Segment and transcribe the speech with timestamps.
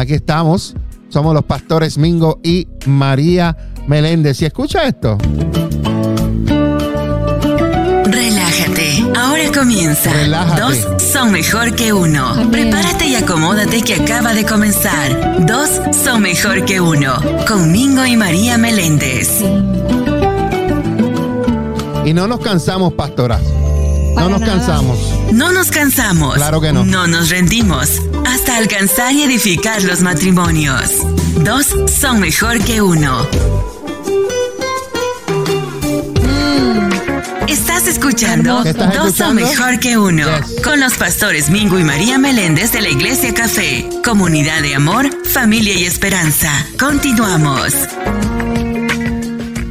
[0.00, 0.74] Aquí estamos.
[1.10, 3.54] Somos los pastores Mingo y María
[3.86, 4.40] Meléndez.
[4.40, 5.18] ¿Y escucha esto?
[8.04, 9.04] Relájate.
[9.14, 10.10] Ahora comienza.
[10.10, 10.60] Relájate.
[10.62, 12.28] Dos son mejor que uno.
[12.28, 12.50] Amén.
[12.50, 15.44] Prepárate y acomódate que acaba de comenzar.
[15.46, 15.68] Dos
[16.02, 17.14] son mejor que uno.
[17.46, 19.42] Con Mingo y María Meléndez.
[22.06, 23.42] Y no nos cansamos, pastoras.
[23.42, 24.52] No Para nos nada.
[24.54, 24.98] cansamos.
[25.32, 26.36] No nos cansamos.
[26.36, 26.84] Claro que no.
[26.86, 28.00] No nos rendimos.
[28.60, 30.92] Alcanzar y edificar los matrimonios.
[31.42, 33.26] Dos son mejor que uno.
[37.48, 40.26] Estás escuchando ¿Qué estás Dos son mejor que uno.
[40.26, 40.60] Yes.
[40.60, 43.88] Con los pastores Mingo y María Meléndez de la Iglesia Café.
[44.04, 46.52] Comunidad de amor, familia y esperanza.
[46.78, 47.72] Continuamos.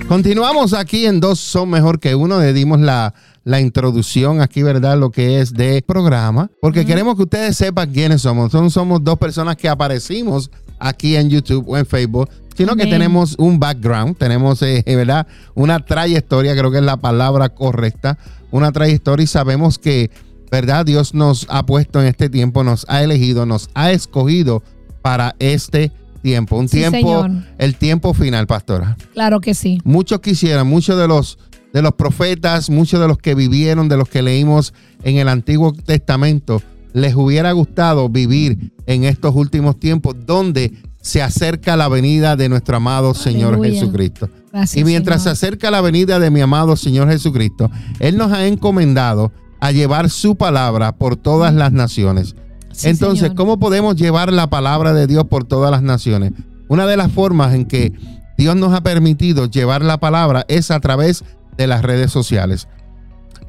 [0.07, 2.39] Continuamos aquí en Dos Son Mejor que Uno.
[2.39, 4.97] Le dimos la, la introducción aquí, ¿verdad?
[4.97, 6.49] Lo que es de programa.
[6.61, 8.51] Porque queremos que ustedes sepan quiénes somos.
[8.51, 12.29] Son, somos dos personas que aparecimos aquí en YouTube o en Facebook.
[12.55, 15.25] Sino que tenemos un background, tenemos, eh, ¿verdad?
[15.55, 18.17] Una trayectoria, creo que es la palabra correcta.
[18.51, 20.11] Una trayectoria y sabemos que,
[20.51, 20.85] ¿verdad?
[20.85, 24.61] Dios nos ha puesto en este tiempo, nos ha elegido, nos ha escogido
[25.01, 26.57] para este tiempo.
[26.57, 27.31] Un Sí, tiempo, señor.
[27.59, 28.97] el tiempo final, pastora.
[29.13, 29.79] Claro que sí.
[29.85, 31.37] Muchos quisieran, muchos de los
[31.73, 35.73] de los profetas, muchos de los que vivieron, de los que leímos en el Antiguo
[35.73, 36.61] Testamento,
[36.93, 42.77] les hubiera gustado vivir en estos últimos tiempos donde se acerca la venida de nuestro
[42.77, 43.63] amado Señor.
[43.63, 44.29] Jesucristo.
[44.51, 44.77] Gracias.
[44.77, 49.31] Y mientras se acerca la venida de mi amado Señor Jesucristo, Él nos ha encomendado
[49.59, 52.35] a llevar su palabra por todas las naciones.
[52.71, 53.35] Sí, Entonces, señor.
[53.35, 56.31] ¿cómo podemos llevar la palabra de Dios por todas las naciones?
[56.67, 57.93] Una de las formas en que
[58.37, 61.27] Dios nos ha permitido llevar la palabra es a través de
[61.67, 62.67] las redes sociales.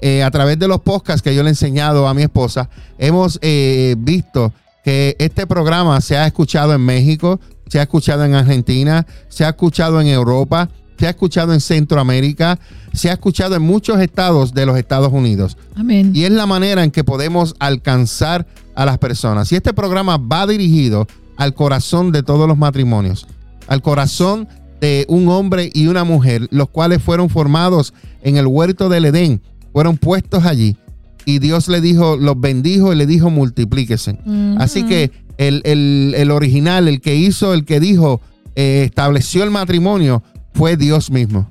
[0.00, 3.38] Eh, a través de los podcasts que yo le he enseñado a mi esposa, hemos
[3.42, 7.38] eh, visto que este programa se ha escuchado en México,
[7.68, 12.58] se ha escuchado en Argentina, se ha escuchado en Europa, se ha escuchado en Centroamérica,
[12.92, 15.56] se ha escuchado en muchos estados de los Estados Unidos.
[15.76, 16.12] Amén.
[16.14, 19.50] Y es la manera en que podemos alcanzar a las personas.
[19.52, 21.06] Y este programa va dirigido
[21.36, 23.26] al corazón de todos los matrimonios,
[23.66, 24.48] al corazón
[24.80, 27.92] de un hombre y una mujer, los cuales fueron formados
[28.22, 29.40] en el huerto del Edén,
[29.72, 30.76] fueron puestos allí.
[31.26, 34.18] Y Dios le dijo, los bendijo y le dijo, multiplíquese.
[34.58, 38.20] Así que el, el- el original, el que hizo, el que dijo,
[38.56, 40.22] eh, estableció el matrimonio,
[40.54, 41.50] fue Dios mismo.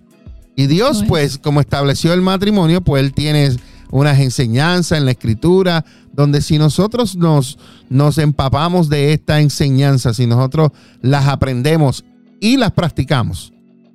[0.56, 1.08] Y Dios, Bueno.
[1.10, 3.52] pues, como estableció el matrimonio, pues Él tiene
[3.92, 7.58] unas enseñanzas en la escritura, donde si nosotros nos,
[7.90, 12.04] nos empapamos de esta enseñanza, si nosotros las aprendemos
[12.40, 13.54] y las practicamos,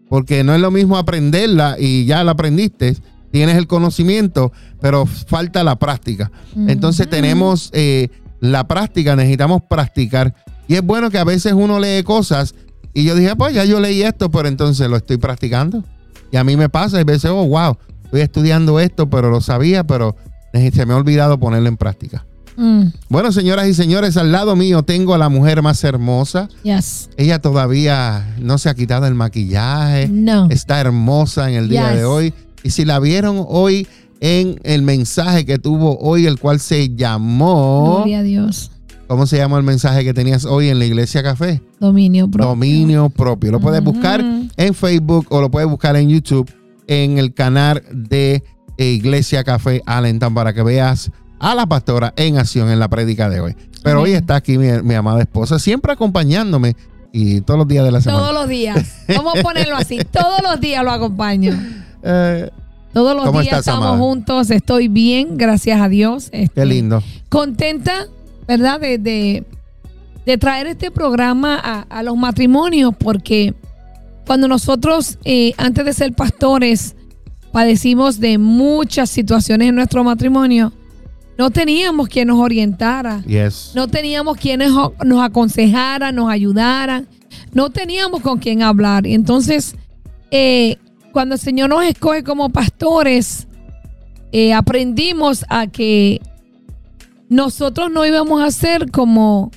[0.09, 2.97] porque no es lo mismo aprenderla y ya la aprendiste,
[3.31, 6.31] tienes el conocimiento, pero falta la práctica.
[6.69, 8.09] Entonces tenemos eh,
[8.41, 10.35] la práctica, necesitamos practicar.
[10.69, 12.55] Y es bueno que a veces uno lee cosas
[12.93, 15.83] y yo dije, pues ya yo leí esto, pero entonces lo estoy practicando.
[16.31, 19.85] Y a mí me pasa, y veces, oh, wow, estoy estudiando esto, pero lo sabía,
[19.85, 20.17] pero
[20.53, 22.25] se me ha olvidado ponerlo en práctica.
[22.57, 26.49] Mm, Bueno, señoras y señores, al lado mío tengo a la mujer más hermosa.
[26.63, 27.11] yes.
[27.17, 30.09] Ella todavía no se ha quitado el maquillaje.
[30.09, 30.49] No.
[30.51, 31.99] Está hermosa en el día Yes.
[31.99, 32.35] de hoy.
[32.63, 33.87] Y si la vieron hoy
[34.21, 37.97] en el mensaje que tuvo hoy, el cual se llamó...
[37.97, 38.71] Gloria a Dios.
[39.07, 41.61] ¿Cómo se llama el mensaje que tenías hoy en la Iglesia Café?
[41.79, 42.49] Dominio propio.
[42.49, 43.51] Dominio propio.
[43.53, 44.25] Lo puedes buscar
[44.57, 46.51] en Facebook o lo puedes buscar en YouTube
[46.87, 48.43] en el canal de
[48.79, 51.11] Iglesia Café Allentown para que veas
[51.51, 53.57] a la pastora en acción en la prédica de hoy.
[53.83, 56.75] Pero hoy está aquí mi, mi amada esposa, siempre acompañándome
[57.13, 58.21] y todos los días de la semana.
[58.23, 59.05] Todos los días.
[59.09, 59.99] Vamos a ponerlo así.
[60.11, 61.53] Todos los días lo acompaño.
[62.03, 62.51] Eh,
[62.93, 63.99] Todos los ¿Cómo días estás, estamos amada?
[63.99, 64.51] juntos.
[64.51, 66.31] Estoy bien, gracias a Dios.
[66.31, 67.03] qué Este, lindo.
[67.29, 68.07] Contenta,
[68.49, 68.81] ¿verdad?
[68.81, 69.45] De, de-
[70.27, 73.53] de traer este programa a, a los matrimonios, porque
[74.27, 76.97] cuando nosotros, eh, antes de ser pastores,
[77.53, 80.73] padecimos de muchas situaciones en nuestro matrimonio,
[81.37, 83.23] no teníamos quien nos orientara.
[83.23, 83.73] Yes.
[83.75, 87.09] No teníamos quienes nos aconsejaran, nos ayudaran.
[87.53, 89.07] No teníamos con quién hablar.
[89.07, 89.75] Y entonces,
[90.31, 90.77] eh,
[91.13, 93.47] cuando el Señor nos escoge como pastores,
[94.33, 96.21] eh, aprendimos a que
[97.29, 99.51] nosotros no íbamos a ser como,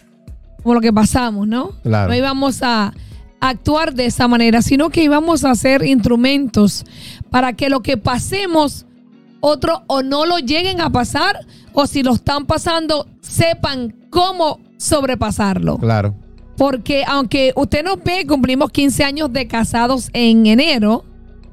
[0.64, 1.72] como lo que pasamos, ¿no?
[1.84, 2.10] Claro.
[2.10, 2.94] No íbamos a
[3.40, 6.86] actuar de esa manera, sino que íbamos a ser instrumentos
[7.30, 8.86] para que lo que pasemos,
[9.40, 11.46] otros o no lo lleguen a pasar,
[11.80, 15.78] o si lo están pasando, sepan cómo sobrepasarlo.
[15.78, 16.16] Claro.
[16.58, 21.06] Porque aunque usted nos ve, cumplimos 15 años de casados en enero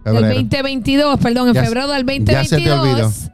[0.02, 0.34] del Febrero.
[0.40, 3.30] 2022, perdón, en Ya- febrero del ya se te 2022.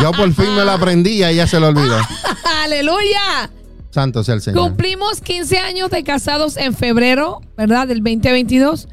[0.00, 1.98] Yo por fin me lo aprendí y a ella se lo olvidó.
[2.64, 3.50] Aleluya.
[3.90, 4.62] Santo sea el Señor.
[4.62, 7.86] Cumplimos 15 años de casados en febrero, ¿verdad?
[7.86, 8.88] Del 2022.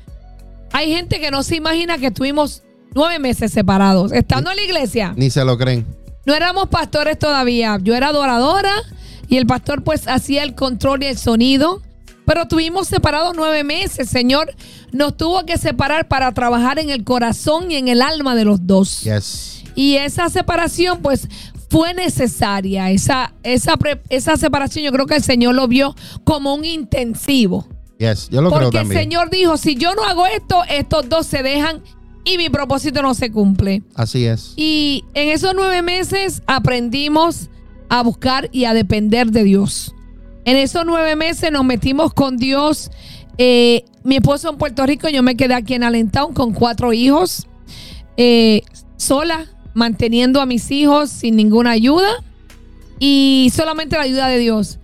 [0.74, 2.64] Hay gente que no se imagina que estuvimos
[2.94, 5.14] nueve meses separados, estando en la iglesia.
[5.16, 5.86] Ni se lo creen.
[6.26, 7.78] No éramos pastores todavía.
[7.82, 8.74] Yo era adoradora
[9.28, 11.82] y el pastor pues hacía el control y el sonido.
[12.26, 14.10] Pero tuvimos separados nueve meses.
[14.10, 14.54] Señor
[14.92, 18.66] nos tuvo que separar para trabajar en el corazón y en el alma de los
[18.66, 19.02] dos.
[19.02, 19.64] Yes.
[19.76, 21.28] Y esa separación, pues,
[21.70, 22.90] fue necesaria.
[22.90, 25.94] Esa, esa, pre- esa separación, yo creo que el Señor lo vio
[26.24, 27.68] como un intensivo.
[28.00, 28.30] Yes.
[28.30, 29.02] Yo lo creo Porque el también.
[29.04, 31.84] Señor dijo: si yo no hago esto, estos dos se dejan
[32.26, 33.84] y mi propósito no se cumple.
[33.94, 34.54] Así es.
[34.58, 37.50] Y en esos nueve meses aprendimos
[37.88, 39.94] a buscar y a depender de Dios.
[40.44, 42.92] En esos nueve meses nos metimos con Dios.
[43.38, 47.48] Eh, mi esposo en Puerto Rico, yo me quedé aquí en Allentown con cuatro hijos,
[48.18, 48.62] eh,
[48.98, 52.24] sola, manteniendo a mis hijos sin ninguna ayuda
[53.00, 54.80] y solamente la ayuda de Dios.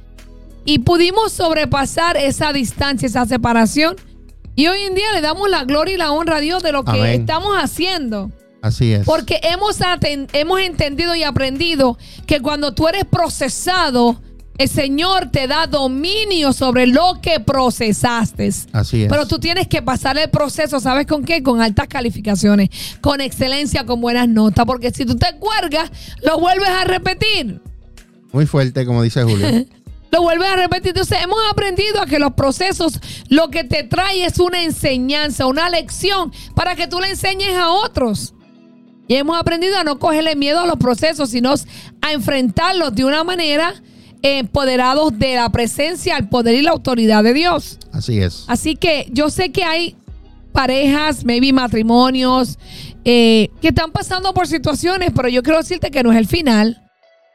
[0.65, 3.95] Y pudimos sobrepasar esa distancia, esa separación.
[4.55, 6.83] Y hoy en día le damos la gloria y la honra a Dios de lo
[6.83, 7.21] que Amén.
[7.21, 8.31] estamos haciendo.
[8.61, 9.05] Así es.
[9.05, 9.77] Porque hemos,
[10.33, 14.21] hemos entendido y aprendido que cuando tú eres procesado,
[14.57, 18.49] el Señor te da dominio sobre lo que procesaste.
[18.71, 19.09] Así es.
[19.09, 21.41] Pero tú tienes que pasar el proceso, ¿sabes con qué?
[21.41, 22.69] Con altas calificaciones,
[23.01, 24.65] con excelencia, con buenas notas.
[24.65, 27.61] Porque si tú te cuelgas, lo vuelves a repetir.
[28.31, 29.47] Muy fuerte, como dice Julio.
[30.11, 30.89] Lo vuelves a repetir.
[30.89, 32.99] Entonces hemos aprendido a que los procesos
[33.29, 37.69] lo que te trae es una enseñanza, una lección para que tú le enseñes a
[37.69, 38.33] otros.
[39.07, 41.53] Y hemos aprendido a no cogerle miedo a los procesos, sino
[42.01, 43.73] a enfrentarlos de una manera
[44.23, 47.79] eh, empoderados de la presencia, el poder y la autoridad de Dios.
[47.91, 48.45] Así es.
[48.47, 49.95] Así que yo sé que hay
[50.51, 52.59] parejas, maybe matrimonios,
[53.03, 56.81] eh, que están pasando por situaciones, pero yo quiero decirte que no es el final.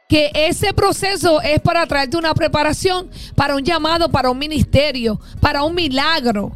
[0.07, 5.63] Que ese proceso es para traerte una preparación para un llamado, para un ministerio, para
[5.63, 6.55] un milagro,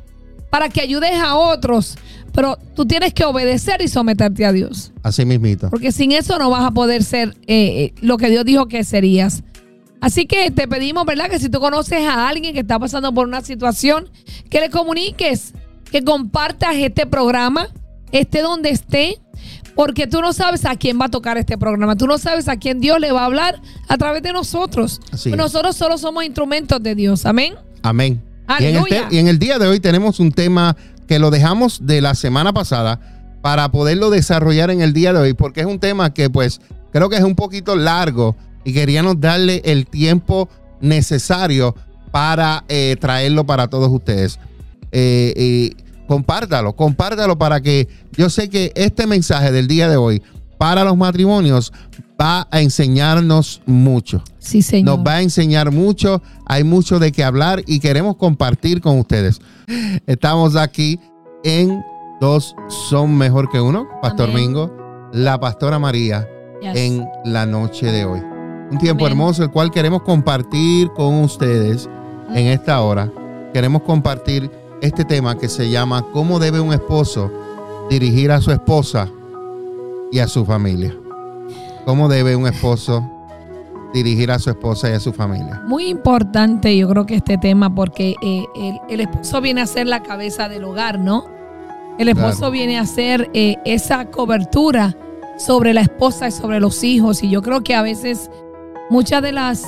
[0.49, 1.97] para que ayudes a otros.
[2.33, 4.93] Pero tú tienes que obedecer y someterte a Dios.
[5.03, 5.69] Así mismito.
[5.69, 8.83] Porque sin eso no vas a poder ser eh, eh, lo que Dios dijo que
[8.83, 9.43] serías.
[9.99, 11.29] Así que te pedimos, ¿verdad?
[11.29, 14.09] Que si tú conoces a alguien que está pasando por una situación,
[14.49, 15.53] que le comuniques,
[15.91, 17.67] que compartas este programa,
[18.11, 19.19] esté donde esté,
[19.75, 22.57] porque tú no sabes a quién va a tocar este programa, tú no sabes a
[22.57, 24.99] quién Dios le va a hablar a través de nosotros.
[25.25, 27.55] Nosotros solo somos instrumentos de Dios, amén.
[27.83, 28.21] Amén.
[28.59, 29.07] Y en, el Aleluya.
[29.09, 30.75] te- y en el día de hoy tenemos un tema
[31.07, 32.99] que lo dejamos de la semana pasada
[33.41, 37.09] para poderlo desarrollar en el día de hoy, porque es un tema que pues creo
[37.09, 40.47] que es un poquito largo y queríamos darle el tiempo
[40.79, 41.75] necesario
[42.11, 44.39] para eh, traerlo para todos ustedes.
[44.91, 45.75] Eh, y
[46.15, 50.21] compártalo, compártalo para que yo sé que este mensaje del día de hoy
[50.57, 51.71] para los matrimonios
[52.21, 54.97] va a enseñarnos mucho Sí, Señor.
[54.97, 59.39] nos va a enseñar mucho, hay mucho de qué hablar y queremos compartir con ustedes.
[60.05, 60.99] Estamos aquí
[61.45, 61.81] en
[62.19, 62.55] Dos
[62.89, 64.47] Son Mejor que Uno, Pastor Amén.
[64.47, 66.27] Mingo, la Pastora María,
[66.61, 66.75] Yes.
[66.75, 68.19] en la noche de hoy.
[68.69, 69.13] Un tiempo Amén.
[69.17, 71.89] hermoso el cual queremos compartir con ustedes
[72.35, 73.09] en esta hora.
[73.53, 77.31] Queremos compartir este tema que se llama ¿Cómo debe un esposo
[77.89, 79.09] dirigir a su esposa
[80.11, 80.95] y a su familia?
[81.85, 83.03] ¿Cómo debe un esposo
[83.93, 85.61] dirigir a su esposa y a su familia?
[85.67, 89.87] Muy importante, yo creo que este tema, porque eh, el, el esposo viene a ser
[89.87, 91.25] la cabeza del hogar, ¿no?
[91.97, 92.51] El esposo Claro.
[92.51, 94.95] viene a ser eh, esa cobertura
[95.37, 97.21] sobre la esposa y sobre los hijos.
[97.23, 98.31] Y yo creo que a veces
[98.89, 99.63] muchas de las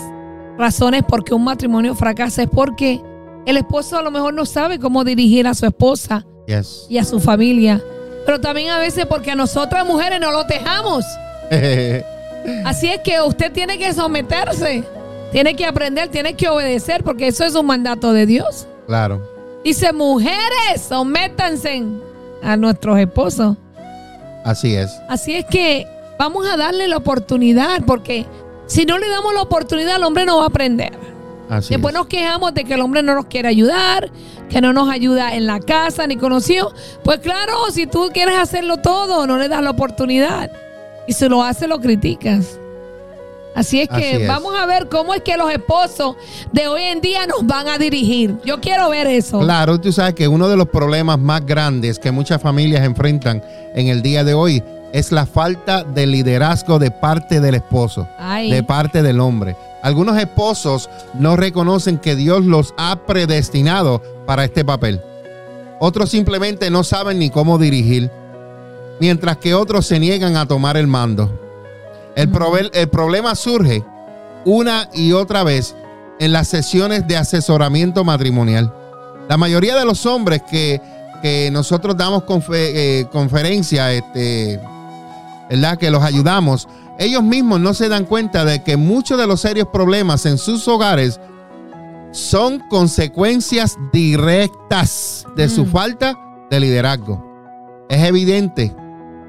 [0.57, 3.01] razones por qué un matrimonio fracasa es porque
[3.45, 6.85] el esposo a lo mejor no sabe cómo dirigir a su esposa Yes.
[6.89, 7.81] y a su familia.
[8.25, 11.03] Pero también a veces porque a nosotras mujeres no lo dejamos.
[12.65, 14.83] Así es que usted tiene que someterse,
[15.31, 18.67] tiene que aprender, tiene que obedecer, porque eso es un mandato de Dios.
[18.87, 19.31] claro.
[19.63, 21.83] Dice, mujeres, sométanse
[22.43, 23.55] a nuestros esposos.
[24.43, 24.91] Así es.
[25.07, 25.87] Así es que
[26.19, 28.25] vamos a darle la oportunidad, porque
[28.67, 30.91] si no le damos la oportunidad, el hombre no va a aprender.
[31.49, 31.99] Así Después es.
[31.99, 34.09] nos quejamos de que el hombre no nos quiere ayudar,
[34.49, 36.73] que no nos ayuda en la casa ni conocido.
[37.03, 40.51] Pues claro, si tú quieres hacerlo todo, no le das la oportunidad.
[41.07, 42.59] Y si lo hace, lo criticas.
[43.55, 44.27] Así es que Así es.
[44.27, 46.15] vamos a ver cómo es que los esposos
[46.51, 48.35] de hoy en día nos van a dirigir.
[48.43, 49.39] Yo quiero ver eso.
[49.41, 53.43] Claro, tú sabes que uno de los problemas más grandes que muchas familias enfrentan
[53.75, 58.49] en el día de hoy es la falta de liderazgo de parte del esposo, Ay.
[58.51, 59.55] de parte del hombre.
[59.83, 65.01] Algunos esposos no reconocen que Dios los ha predestinado para este papel.
[65.81, 68.09] Otros simplemente no saben ni cómo dirigir,
[69.01, 71.37] mientras que otros se niegan a tomar el mando.
[72.15, 72.29] El,
[72.89, 73.83] problema surge
[74.45, 75.75] una y otra vez
[76.17, 78.73] en las sesiones de asesoramiento matrimonial.
[79.27, 80.79] La mayoría de los hombres que,
[81.21, 82.23] que nosotros damos
[82.53, 84.61] eh, conferencia, este,
[85.49, 85.77] ¿verdad?
[85.77, 89.67] Que los ayudamos, ellos mismos no se dan cuenta de que muchos de los serios
[89.71, 91.19] problemas en sus hogares
[92.11, 95.69] son consecuencias directas de su Mm.
[95.71, 96.19] falta
[96.49, 97.23] de liderazgo.
[97.89, 98.75] Es evidente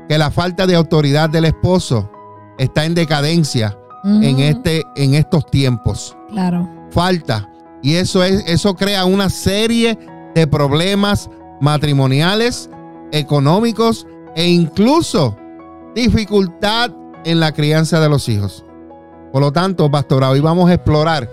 [0.09, 2.11] que la falta de autoridad del esposo
[2.59, 6.15] está en decadencia en, este, en estos tiempos.
[6.29, 6.69] Claro.
[6.91, 7.49] Falta.
[7.83, 9.99] Y eso, es, eso crea una serie
[10.35, 11.31] de problemas
[11.63, 12.69] matrimoniales,
[13.13, 14.07] económicos
[14.37, 15.35] e incluso
[15.95, 16.91] dificultad
[17.25, 18.65] en la crianza de los hijos.
[19.33, 21.29] Por lo tanto, pastor, hoy vamos a explorar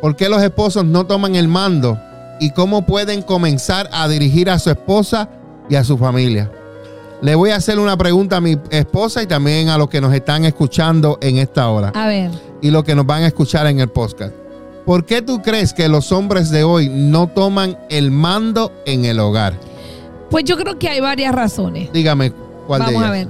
[0.00, 1.98] por qué los esposos no toman el mando
[2.38, 5.28] y cómo pueden comenzar a dirigir a su esposa
[5.68, 6.50] y a su familia.
[7.22, 10.12] Le voy a hacer una pregunta a mi esposa y también a los que nos
[10.14, 12.30] están escuchando en esta hora A ver.
[12.60, 14.34] y los que nos van a escuchar en el podcast.
[14.84, 19.18] ¿Por qué tú crees que los hombres de hoy no toman el mando en el
[19.18, 19.54] hogar?
[20.30, 21.90] Pues yo creo que hay varias razones.
[21.92, 22.32] Dígame
[22.66, 23.08] cuál de Vamos ellas.
[23.08, 23.28] a ver.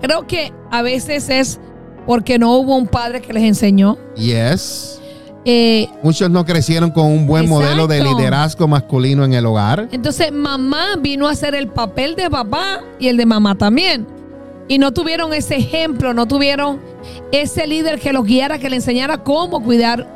[0.00, 1.60] Creo que a veces es
[2.06, 3.98] porque no hubo un padre que les enseñó.
[4.16, 5.00] Yes.
[5.44, 9.88] Eh, Muchos no crecieron con un buen modelo de liderazgo masculino en el hogar.
[9.90, 14.06] entonces mamá vino a hacer el papel de papá y el de mamá también.
[14.68, 16.78] Y no tuvieron ese ejemplo, no tuvieron
[17.32, 20.06] ese líder que los guiara, que le enseñara cómo cuidar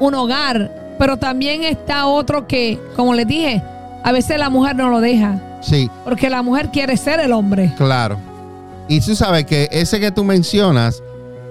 [0.00, 0.96] un hogar.
[0.98, 3.62] Pero también está otro que, como les dije,
[4.04, 5.40] a veces la mujer no lo deja.
[5.60, 7.72] Sí, Porque la mujer quiere ser el hombre.
[7.76, 8.16] claro.
[8.88, 11.02] Y tú sabes que ese que tú mencionas,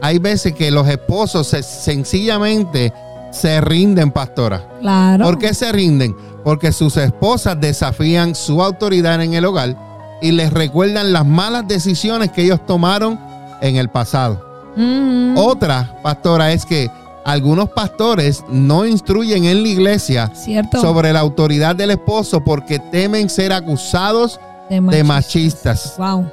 [0.02, 2.94] hay veces que los esposos se- sencillamente
[3.32, 4.68] se rinden, pastora.
[4.82, 5.26] Claro.
[5.26, 6.16] ¿Por qué se rinden?
[6.44, 9.76] Porque sus esposas desafían su autoridad en el hogar
[10.22, 13.20] y les recuerdan las malas decisiones que ellos tomaron
[13.62, 14.44] en el pasado.
[14.76, 15.34] Ujú.
[15.40, 16.90] Otra, pastora, es que
[17.26, 20.80] algunos pastores no instruyen en la iglesia Cierto.
[20.80, 24.40] sobre la autoridad del esposo porque temen ser acusados
[24.70, 26.30] de machistas, Wow.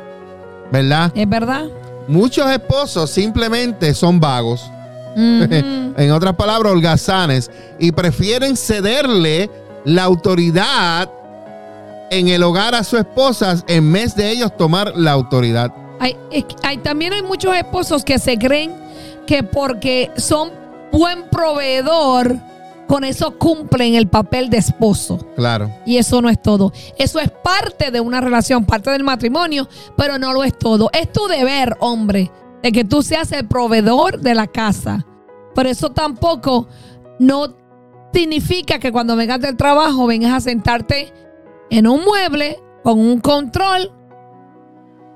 [0.75, 1.13] ¿Verdad?
[1.15, 1.67] ¿Es verdad?
[2.09, 4.69] Muchos esposos simplemente son vagos,
[5.17, 9.49] en otras palabras, holgazanes, y prefieren cederle
[9.85, 11.09] la autoridad
[12.11, 15.73] en el hogar a sus esposas en vez de ellos tomar la autoridad.
[16.01, 16.17] Hay-
[16.83, 18.73] también hay muchos esposos que se creen
[19.27, 20.51] que porque son
[20.93, 22.37] buen proveedor,
[22.87, 25.19] con eso cumplen el papel de esposo.
[25.37, 26.73] Claro, Y eso no es todo.
[26.99, 30.91] Eso es parte de una relación, parte del matrimonio, pero no lo es todo.
[30.93, 32.31] Es tu deber, hombre,
[32.63, 35.07] de que tú seas el proveedor de la casa.
[35.55, 36.69] Pero eso tampoco
[37.19, 37.57] no
[38.13, 41.13] significa que cuando vengas del trabajo vengas a sentarte
[41.71, 43.91] en un mueble con un control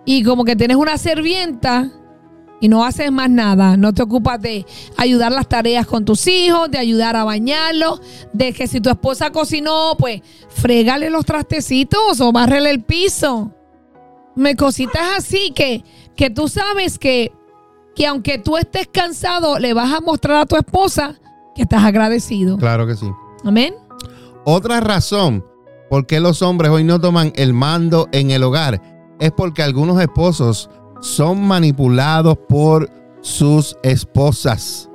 [0.05, 1.91] y como que tienes una sirvienta
[2.61, 3.77] y no haces más nada.
[3.77, 8.01] No te ocupas de ayudar las tareas con tus hijos, de ayudar a bañarlos,
[8.33, 13.53] de que si tu esposa cocinó, pues fregale los trastecitos o bárrele el piso.
[14.35, 15.85] Me cositas así que,
[16.17, 17.33] que tú sabes que,
[17.95, 21.19] que aunque tú estés cansado, le vas a mostrar a tu esposa
[21.55, 22.57] que estás agradecido.
[22.57, 23.07] claro que sí.
[23.45, 23.75] Amén.
[24.45, 25.45] Otra razón
[25.91, 28.81] por qué los hombres hoy no toman el mando en el hogar
[29.21, 32.91] es porque algunos esposos son manipulados por
[33.21, 34.89] sus esposas.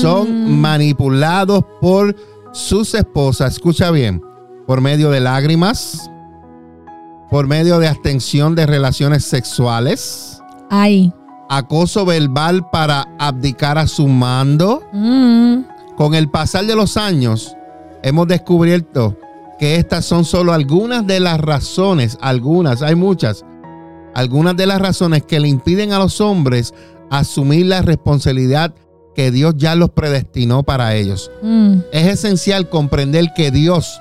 [0.00, 0.60] Son Mm.
[0.60, 2.14] manipulados por
[2.52, 3.54] sus esposas.
[3.54, 4.22] Escucha bien.
[4.66, 6.08] Por medio de lágrimas,
[7.30, 11.12] por medio de abstención de relaciones sexuales, Ay.
[11.48, 14.82] acoso verbal para abdicar a su mando.
[14.92, 15.62] Mm.
[15.96, 17.56] Con el pasar de los años,
[18.02, 19.16] hemos descubierto
[19.58, 23.44] que estas son solo algunas de las razones, algunas, hay muchas,
[24.14, 26.74] algunas de las razones que le impiden a los hombres
[27.10, 28.74] asumir la responsabilidad
[29.14, 31.30] que Dios ya los predestinó para ellos.
[31.42, 31.78] Mm.
[31.92, 34.00] Es esencial comprender que Dios,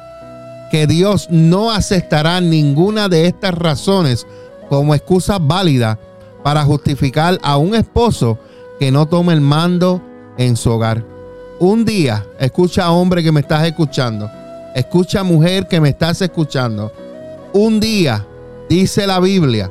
[0.72, 4.26] que Dios no aceptará ninguna de estas razones
[4.70, 6.00] como excusa válida
[6.44, 8.40] para justificar a un esposo
[8.80, 10.02] que no tome el mando
[10.38, 11.06] en su hogar.
[11.60, 14.32] Un día, escucha hombre que me estás escuchando,
[14.74, 16.92] escucha mujer que me estás escuchando.
[17.54, 18.26] Un día,
[18.70, 19.70] dice la Biblia,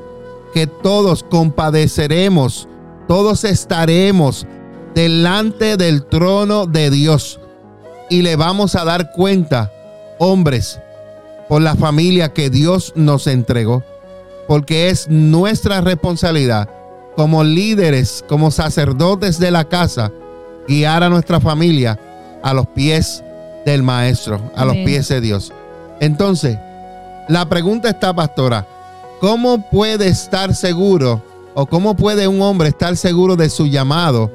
[0.52, 2.68] que todos compadeceremos,
[3.08, 4.46] todos estaremos
[4.94, 7.40] delante del trono de Dios
[8.08, 9.72] y le vamos a dar cuenta,
[10.18, 10.80] hombres,
[11.48, 13.82] por la familia que Dios nos entregó,
[14.46, 16.68] porque es nuestra responsabilidad
[17.16, 20.12] como líderes, como sacerdotes de la casa,
[20.66, 21.98] guiar a nuestra familia
[22.42, 23.22] a los pies
[23.66, 25.52] del Maestro, a los pies de Dios.
[26.00, 26.58] Entonces,
[27.28, 28.66] la pregunta está, pastora,
[29.20, 31.22] ¿cómo puede estar seguro
[31.54, 34.30] o cómo puede un hombre estar seguro de su llamado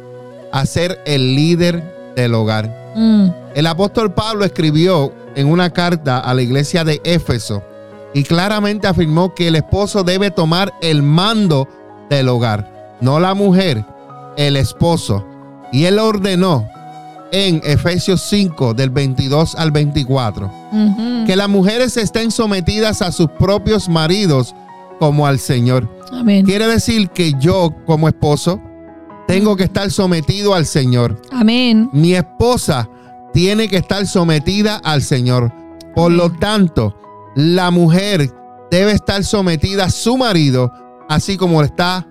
[0.52, 2.94] a ser el líder del hogar.
[2.96, 3.28] Mm.
[3.56, 7.62] El apóstol Pablo escribió en una carta a la iglesia de Éfeso
[8.14, 11.68] y claramente afirmó que el esposo debe tomar el mando
[12.10, 13.84] del hogar, no la mujer,
[14.38, 15.26] el esposo.
[15.74, 16.70] Y él ordenó
[17.32, 21.26] en Efesios 5 del 22 al 24 Ujú.
[21.26, 24.56] que las mujeres estén sometidas a sus propios maridos
[25.00, 25.90] como al Señor.
[26.12, 26.46] Amén.
[26.46, 28.62] Quiere decir que yo como esposo
[29.28, 31.22] tengo que estar sometido al Señor.
[31.32, 31.90] Amén.
[31.94, 32.90] Mi esposa
[33.34, 35.52] tiene que estar sometida al Señor.
[35.96, 36.96] Por lo tanto,
[37.36, 38.32] la mujer
[38.72, 40.72] debe estar sometida a su marido,
[41.10, 42.08] así como está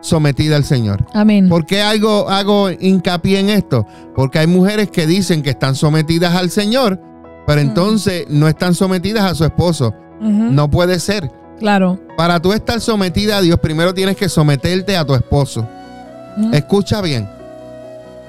[0.00, 1.04] sometida al Señor.
[1.14, 1.48] Amén.
[1.48, 3.86] ¿Por qué hago, hago hincapié en esto?
[4.14, 7.00] Porque hay mujeres que dicen que están sometidas al Señor,
[7.46, 9.94] pero entonces no están sometidas a su esposo.
[10.20, 11.30] No puede ser.
[11.58, 11.98] Claro.
[12.16, 15.66] Para tú estar sometida a Dios, primero tienes que someterte a tu esposo.
[16.52, 17.28] Escucha bien.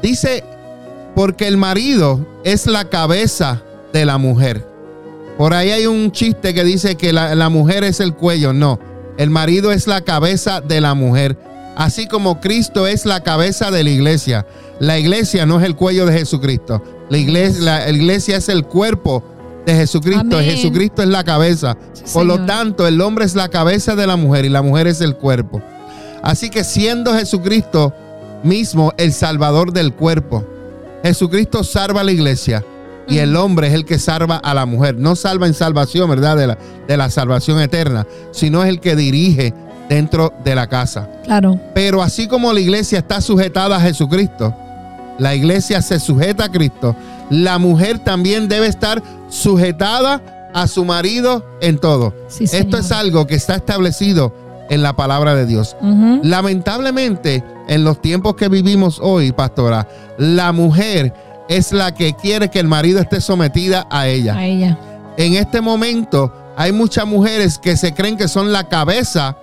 [0.01, 0.43] Dice,
[1.15, 4.65] porque el marido es la cabeza de la mujer.
[5.37, 8.53] Por ahí hay un chiste que dice que la, la mujer es el cuello.
[8.53, 8.79] No,
[9.17, 11.37] el marido es la cabeza de la mujer.
[11.75, 14.47] Así como Cristo es la cabeza de la iglesia.
[14.79, 16.81] La iglesia no es el cuello de Jesucristo.
[17.09, 19.23] La iglesia, la iglesia es el cuerpo
[19.67, 20.37] de Jesucristo.
[20.37, 20.49] Amén.
[20.49, 21.77] Jesucristo es la cabeza.
[21.91, 24.87] Sí, Por lo tanto, el hombre es la cabeza de la mujer y la mujer
[24.87, 25.61] es el cuerpo.
[26.23, 27.93] Así que siendo Jesucristo
[28.43, 30.45] mismo el salvador del cuerpo,
[31.03, 32.63] Jesucristo salva a la iglesia
[33.09, 34.95] y el hombre es el que salva a la mujer.
[34.95, 36.37] No salva en salvación, ¿verdad?
[36.37, 36.57] De la,
[36.87, 39.53] de la salvación eterna, sino es el que dirige
[39.89, 41.09] dentro de la casa.
[41.25, 41.59] Claro.
[41.75, 44.55] Pero así como la iglesia está sujetada a Jesucristo,
[45.17, 46.95] la iglesia se sujeta a Cristo,
[47.29, 52.13] la mujer también debe estar sujetada a su marido en todo.
[52.27, 54.33] Sí, Esto es algo que está establecido
[54.69, 55.75] en la palabra de Dios.
[56.23, 61.13] Lamentablemente, en los tiempos que vivimos hoy, pastora, la mujer
[61.49, 64.35] es la que quiere que el marido esté sometida a ella.
[64.35, 64.77] A ella.
[65.17, 69.37] En este momento hay muchas mujeres que se creen que son la cabeza,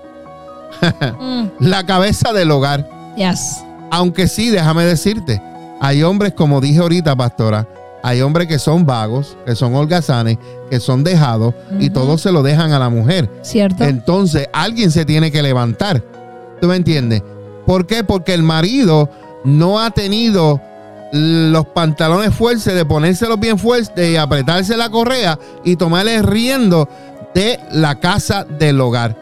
[1.20, 1.44] Mm.
[1.60, 2.88] la cabeza del hogar.
[3.16, 3.62] Yes.
[3.90, 5.40] Aunque sí, déjame decirte,
[5.80, 7.66] hay hombres, como dije ahorita, pastora,
[8.06, 10.36] hay hombres que son vagos, que son holgazanes,
[10.68, 13.30] que son dejados y todos se lo dejan a la mujer.
[13.40, 13.82] ¿Cierto?
[13.82, 16.02] Entonces alguien se tiene que levantar.
[16.60, 17.22] ¿Tú me entiendes?
[17.64, 18.04] ¿Por qué?
[18.04, 19.08] Porque el marido
[19.44, 20.60] no ha tenido
[21.12, 26.86] los pantalones fuertes de ponérselos bien fuertes y apretarse la correa y tomarle riendo
[27.34, 29.16] de la casa del hogar.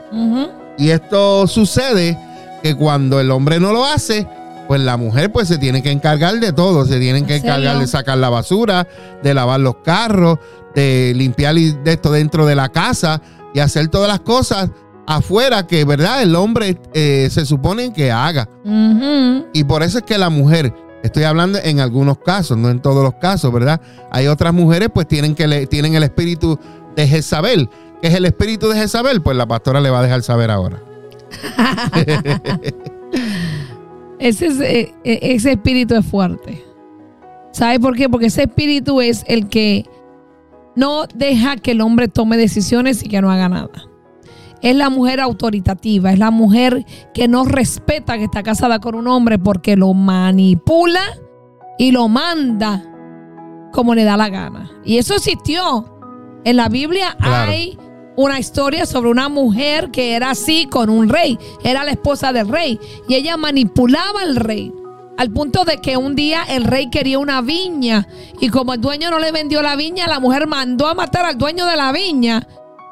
[0.77, 2.19] Y esto sucede
[2.65, 4.27] que cuando el hombre no lo hace,
[4.69, 7.87] pues la mujer pues se tiene que encargar de todo, se tienen que encargar de
[7.87, 8.87] sacar la basura,
[9.23, 10.39] de lavar los carros,
[10.75, 13.21] de limpiar de esto dentro de la casa
[13.55, 14.71] y hacer todas las cosas
[15.07, 16.23] afuera que, ¿verdad?
[16.23, 18.49] El hombre eh, se supone que haga.
[19.53, 23.03] Y por eso es que la mujer, estoy hablando en algunos casos, no en todos
[23.03, 23.81] los casos, ¿verdad?
[24.11, 26.59] Hay otras mujeres pues tienen, que le, tienen el espíritu
[26.97, 27.69] de Jezabel.
[28.01, 29.23] ¿Qué es el espíritu de Jezabel?
[29.23, 30.83] Pues la pastora le va a dejar saber ahora.
[34.23, 36.65] Ese, es, eh, eh, ese espíritu es fuerte.
[37.53, 38.09] ¿Sabe por qué?
[38.09, 39.85] Porque ese espíritu es el que
[40.77, 43.89] no deja que el hombre tome decisiones y que no haga nada.
[44.63, 49.09] Es la mujer autoritativa, es la mujer que no respeta que está casada con un
[49.09, 51.03] hombre porque lo manipula
[51.79, 52.85] y lo manda
[53.73, 54.71] como le da la gana.
[54.85, 55.89] Y eso existió.
[56.45, 57.51] En la Biblia Claro.
[57.53, 57.79] hay
[58.23, 61.39] una historia sobre una mujer que era así con un rey.
[61.65, 62.79] Era la esposa del rey.
[63.09, 64.73] Y ella manipulaba al rey.
[65.19, 68.07] Al punto de que un día el rey quería una viña.
[68.41, 71.39] Y como el dueño no le vendió la viña, la mujer mandó a matar al
[71.39, 72.47] dueño de la viña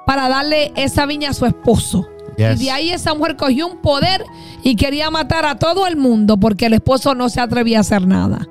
[0.07, 2.07] para darle esa viña a su esposo.
[2.37, 2.61] Yes.
[2.61, 4.25] Y de ahí esa mujer cogió un poder
[4.62, 8.07] y quería matar a todo el mundo porque el esposo no se atrevía a hacer
[8.07, 8.47] nada.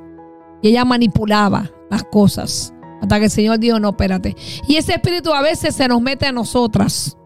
[0.61, 2.73] Y ella manipulaba las cosas.
[3.01, 4.35] Hasta que el Señor dijo, no, espérate.
[4.67, 7.17] Y ese espíritu a veces se nos mete a nosotras.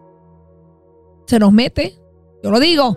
[1.26, 1.98] Se nos mete.
[2.42, 2.96] Yo lo digo.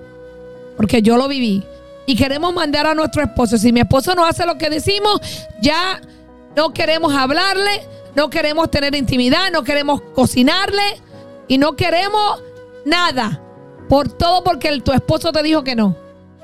[0.76, 1.64] Porque yo lo viví.
[2.06, 3.58] Y queremos mandar a nuestro esposo.
[3.58, 5.20] Si mi esposo no hace lo que decimos,
[5.62, 6.00] ya
[6.56, 7.82] no queremos hablarle,
[8.16, 11.02] no queremos tener intimidad, no queremos cocinarle
[11.48, 12.42] y no queremos
[12.86, 13.44] nada.
[13.90, 15.96] Por todo porque tu esposo te dijo que no.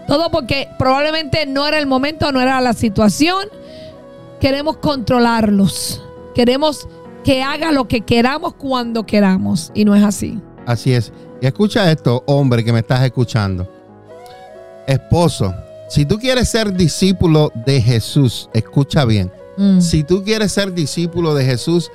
[0.08, 3.48] Todo porque probablemente no era el momento, no era la situación.
[4.40, 6.03] Queremos controlarlos.
[6.34, 6.88] Queremos
[7.24, 9.72] que haga lo que queramos cuando queramos.
[9.74, 10.40] Y no es así.
[10.66, 11.12] Así es.
[11.42, 13.68] Y escucha esto, hombre que me estás escuchando.
[14.88, 15.54] Esposo,
[15.90, 19.32] si tú quieres ser discípulo de Jesús, escucha bien.
[19.58, 19.80] Mm.
[19.80, 21.92] Si tú quieres ser discípulo de Jesús,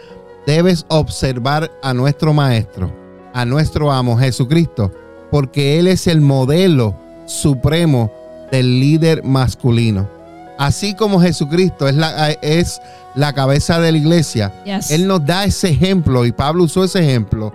[0.46, 2.92] debes observar a nuestro Maestro,
[3.35, 4.92] a nuestro amo Jesucristo,
[5.31, 6.96] porque Él es el modelo
[7.27, 8.12] supremo
[8.51, 10.09] del líder masculino.
[10.58, 12.80] Así como Jesucristo es la, es
[13.14, 14.90] la cabeza de la iglesia, Yes.
[14.90, 17.52] Él nos da ese ejemplo y Pablo usó ese ejemplo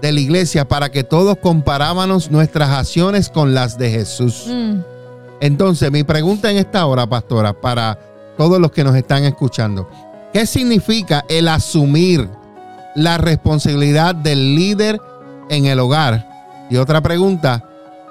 [0.00, 4.44] de la iglesia para que todos comparábamos nuestras acciones con las de Jesús.
[4.48, 4.80] Mm,
[5.40, 7.98] Entonces, mi pregunta en esta hora, pastora, para
[8.36, 9.88] todos los que nos están escuchando,
[10.32, 12.28] ¿qué significa el asumir
[12.94, 15.00] la responsabilidad del líder
[15.48, 16.26] en el hogar?
[16.70, 17.64] Y otra pregunta,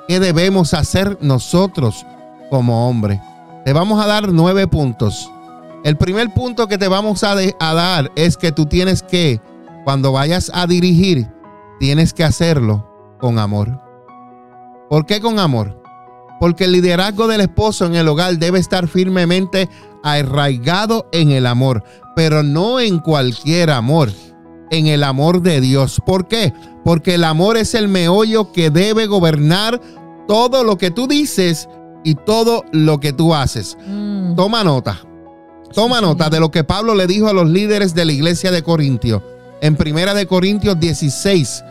[0.07, 2.05] ¿qué debemos hacer nosotros
[2.49, 3.19] como hombres?
[3.67, 5.29] Te vamos a dar nueve puntos.
[5.83, 9.41] El primer punto que te vamos a, a dar es que tú tienes que,
[9.83, 11.27] cuando vayas a dirigir,
[11.77, 13.77] tienes que hacerlo con amor.
[14.89, 15.83] ¿Por qué con amor?
[16.39, 19.67] Porque el liderazgo del esposo en el hogar debe estar firmemente
[20.01, 21.83] arraigado en el amor,
[22.15, 24.09] pero no en cualquier amor,
[24.71, 26.01] en el amor de Dios.
[26.05, 26.53] ¿Por qué?
[26.85, 29.81] Porque el amor es el meollo que debe gobernar
[30.25, 31.67] todo lo que tú dices
[32.03, 33.77] y todo lo que tú haces.
[33.85, 34.35] mm.
[34.35, 34.99] Toma nota.
[35.73, 38.63] Toma nota de lo que Pablo le dijo a los líderes de la iglesia de
[38.63, 39.21] Corintio.
[39.61, 41.63] En Primera de Corintios 16,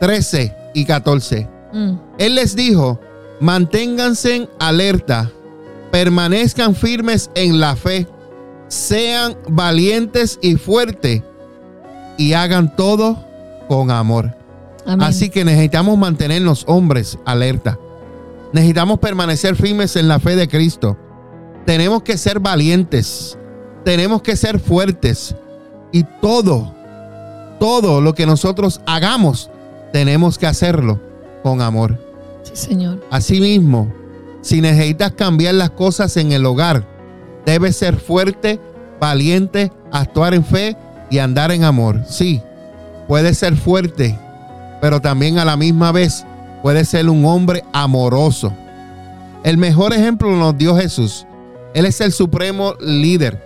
[0.00, 1.48] 13 y 14.
[1.72, 1.92] Mm.
[2.18, 3.00] Él les dijo,
[3.40, 5.30] manténganse en alerta,
[5.90, 8.06] permanezcan firmes en la fe,
[8.68, 11.22] sean valientes y fuertes
[12.16, 13.24] y hagan todo
[13.68, 14.36] con amor.
[14.86, 15.06] Amén.
[15.06, 17.78] Así que necesitamos mantenernos hombres alerta.
[18.54, 20.96] Necesitamos permanecer firmes en la fe de Cristo.
[21.66, 23.36] Tenemos que ser valientes.
[23.84, 25.34] Tenemos que ser fuertes.
[25.90, 26.72] Y todo,
[27.58, 29.50] todo lo que nosotros hagamos,
[29.92, 31.00] tenemos que hacerlo
[31.42, 31.98] con amor.
[32.44, 33.04] Sí, Señor.
[33.10, 33.92] Asimismo,
[34.40, 36.86] si necesitas cambiar las cosas en el hogar,
[37.44, 38.60] debes ser fuerte,
[39.00, 40.76] valiente, actuar en fe
[41.10, 42.02] y andar en amor.
[42.08, 42.40] Sí,
[43.08, 44.16] puedes ser fuerte,
[44.80, 46.24] pero también a la misma vez
[46.64, 48.50] puedes ser un hombre amoroso.
[49.42, 51.26] El mejor ejemplo nos dio Jesús.
[51.74, 53.38] Él es el supremo líder.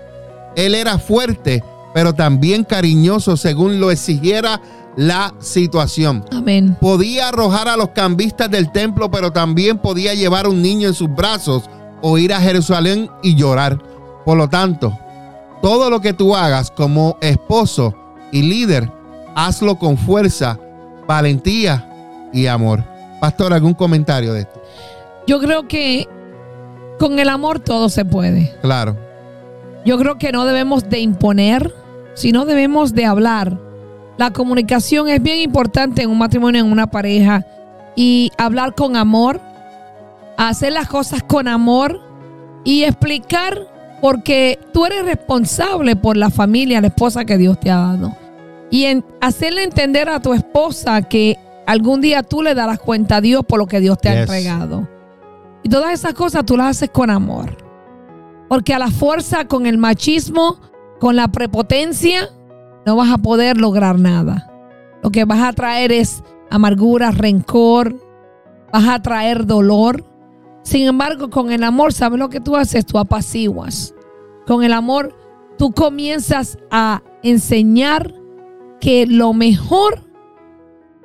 [0.55, 4.61] Él era fuerte, pero también cariñoso según lo exigiera
[4.95, 6.77] la situación Amén.
[6.81, 11.13] podía arrojar a los cambistas del templo, pero también podía llevar un niño en sus
[11.13, 11.69] brazos
[12.01, 13.83] o ir a Jerusalén y llorar.
[14.25, 14.97] Por lo tanto,
[15.61, 17.97] todo lo que tú hagas como esposo
[18.31, 18.93] y líder,
[19.35, 20.57] hazlo con fuerza,
[21.09, 21.85] valentía
[22.33, 22.98] y amor.
[23.21, 24.63] Pastor, ¿algún comentario de esto?
[25.27, 26.09] Yo creo que
[26.99, 28.55] con el amor todo se puede.
[28.63, 28.97] Claro,
[29.85, 31.73] Yo creo que no debemos de imponer,
[32.15, 33.59] sino debemos de hablar.
[34.19, 37.47] La comunicación es bien importante en un matrimonio, en una pareja.
[37.95, 39.41] Y hablar con amor,
[40.37, 42.01] hacer las cosas con amor
[42.65, 43.67] y explicar
[44.01, 48.17] porque tú eres responsable por la familia, la esposa que Dios te ha dado.
[48.71, 53.21] Y en hacerle entender a tu esposa que algún día tú le darás cuenta a
[53.21, 54.89] Dios por lo que Dios te ha entregado.
[55.63, 57.59] Y todas esas cosas tú las haces con amor.
[58.49, 60.59] Porque a la fuerza, con el machismo,
[60.99, 62.31] con la prepotencia,
[62.87, 64.51] no vas a poder lograr nada.
[65.03, 67.95] Lo que vas a traer es amargura, rencor,
[68.73, 70.07] vas a traer dolor.
[70.63, 72.87] Sin embargo, con el amor, ¿sabes lo que tú haces?
[72.87, 73.95] Tú apaciguas.
[74.47, 75.15] Con el amor,
[75.59, 78.15] tú comienzas a enseñar
[78.81, 80.08] que lo mejor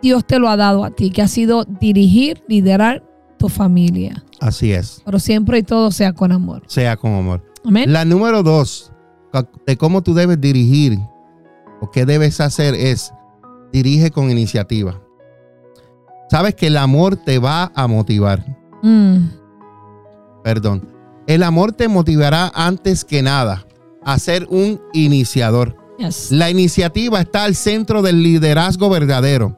[0.03, 3.03] Dios te lo ha dado a ti, que ha sido dirigir, liderar
[3.39, 4.23] tu familia.
[4.39, 5.01] así es.
[5.05, 6.61] Pero siempre y todo sea con amor.
[6.67, 7.43] Sea con amor.
[7.65, 7.91] Amén.
[7.91, 8.91] La número dos
[9.65, 10.99] de cómo tú debes dirigir
[11.81, 13.11] o qué debes hacer es
[13.71, 15.01] dirige con iniciativa.
[16.29, 18.45] Sabes que el amor te va a motivar.
[18.83, 19.17] Mm,
[20.43, 20.87] Perdón.
[21.25, 23.65] El amor te motivará antes que nada
[24.03, 25.77] a ser un iniciador.
[25.97, 26.31] yes.
[26.31, 29.57] La iniciativa está al centro del liderazgo verdadero.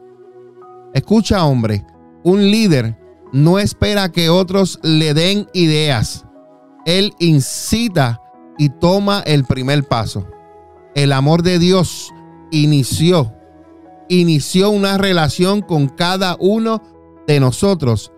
[0.96, 1.86] Escucha, hombre,
[2.24, 2.98] un líder
[3.34, 6.24] no espera que otros le den ideas.
[6.86, 8.22] Él incita
[8.58, 10.26] y toma el primer paso.
[10.96, 12.14] El amor de Dios
[12.50, 13.34] inició,
[14.08, 16.82] inició una relación con cada uno
[17.28, 18.14] de nosotros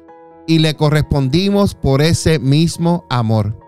[0.45, 3.59] y le correspondimos por ese mismo amor.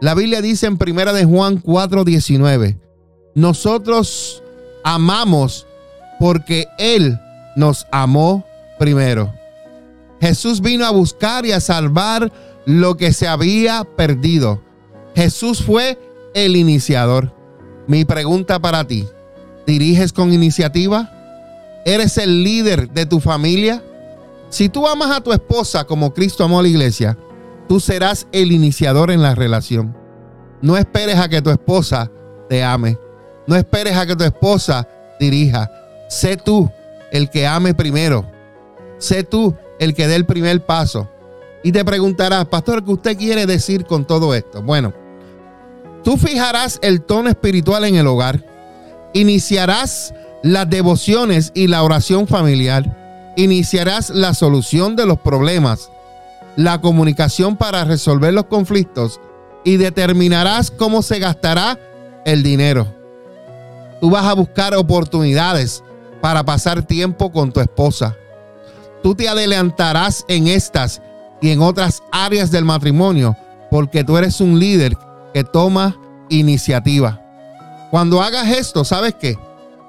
[0.00, 2.78] La Biblia dice en primera de Juan 4:19,
[3.34, 4.44] nosotros
[4.84, 5.66] amamos
[6.20, 7.18] porque Él
[7.56, 8.44] nos amó
[8.78, 9.32] primero.
[10.20, 12.32] Jesús vino a buscar y a salvar
[12.64, 14.62] lo que se había perdido.
[15.14, 15.98] Jesús fue
[16.34, 17.34] el iniciador.
[17.86, 19.06] Mi pregunta para ti,
[19.66, 21.10] ¿diriges con iniciativa?
[21.84, 23.82] ¿Eres el líder de tu familia?
[24.48, 27.18] Si tú amas a tu esposa como Cristo amó a la iglesia,
[27.68, 29.96] tú serás el iniciador en la relación.
[30.60, 32.10] No esperes a que tu esposa
[32.48, 32.96] te ame.
[33.46, 34.88] No esperes a que tu esposa
[35.18, 35.68] dirija.
[36.08, 36.70] Sé tú
[37.12, 38.26] el que ame primero.
[38.98, 41.08] Sé tú el que dé el primer paso.
[41.62, 44.62] Y te preguntarás, pastor, ¿qué usted quiere decir con todo esto?
[44.62, 44.92] Bueno,
[46.02, 48.44] tú fijarás el tono espiritual en el hogar,
[49.12, 55.90] iniciarás las devociones y la oración familiar, iniciarás la solución de los problemas,
[56.56, 59.20] la comunicación para resolver los conflictos
[59.64, 61.78] y determinarás cómo se gastará
[62.24, 62.88] el dinero.
[64.00, 65.84] Tú vas a buscar oportunidades
[66.22, 68.16] para pasar tiempo con tu esposa.
[69.02, 71.02] Tú te adelantarás en estas
[71.42, 73.36] y en otras áreas del matrimonio
[73.70, 74.96] porque tú eres un líder
[75.34, 75.96] que toma
[76.30, 77.20] iniciativa.
[77.90, 79.36] Cuando hagas esto, ¿sabes qué?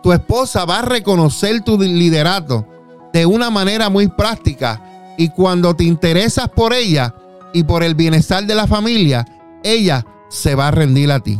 [0.01, 2.67] Tu esposa va a reconocer tu liderato
[3.13, 4.81] de una manera muy práctica
[5.17, 7.13] y cuando te interesas por ella
[7.53, 9.25] y por el bienestar de la familia,
[9.63, 11.39] ella se va a rendir a ti.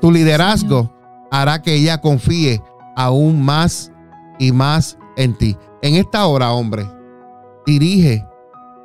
[0.00, 0.94] Tu liderazgo
[1.30, 2.62] hará que ella confíe
[2.96, 3.91] aún más
[4.42, 5.56] y más en ti.
[5.82, 6.84] En esta hora, hombre,
[7.64, 8.26] dirige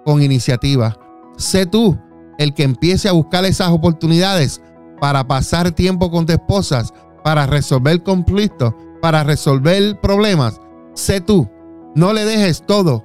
[0.06, 0.96] con iniciativa.
[1.36, 1.98] Sé tú
[2.38, 4.62] el que empiece a buscar esas oportunidades
[5.02, 6.93] para pasar tiempo con tu esposas,
[7.24, 10.62] para resolver conflictos, para resolver problemas.
[10.93, 11.50] Sé tú.
[11.96, 13.04] No le dejes todo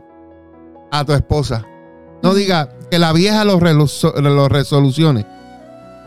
[0.90, 1.64] a tu esposa.
[2.22, 5.26] No diga que la vieja lo, lo resolucione.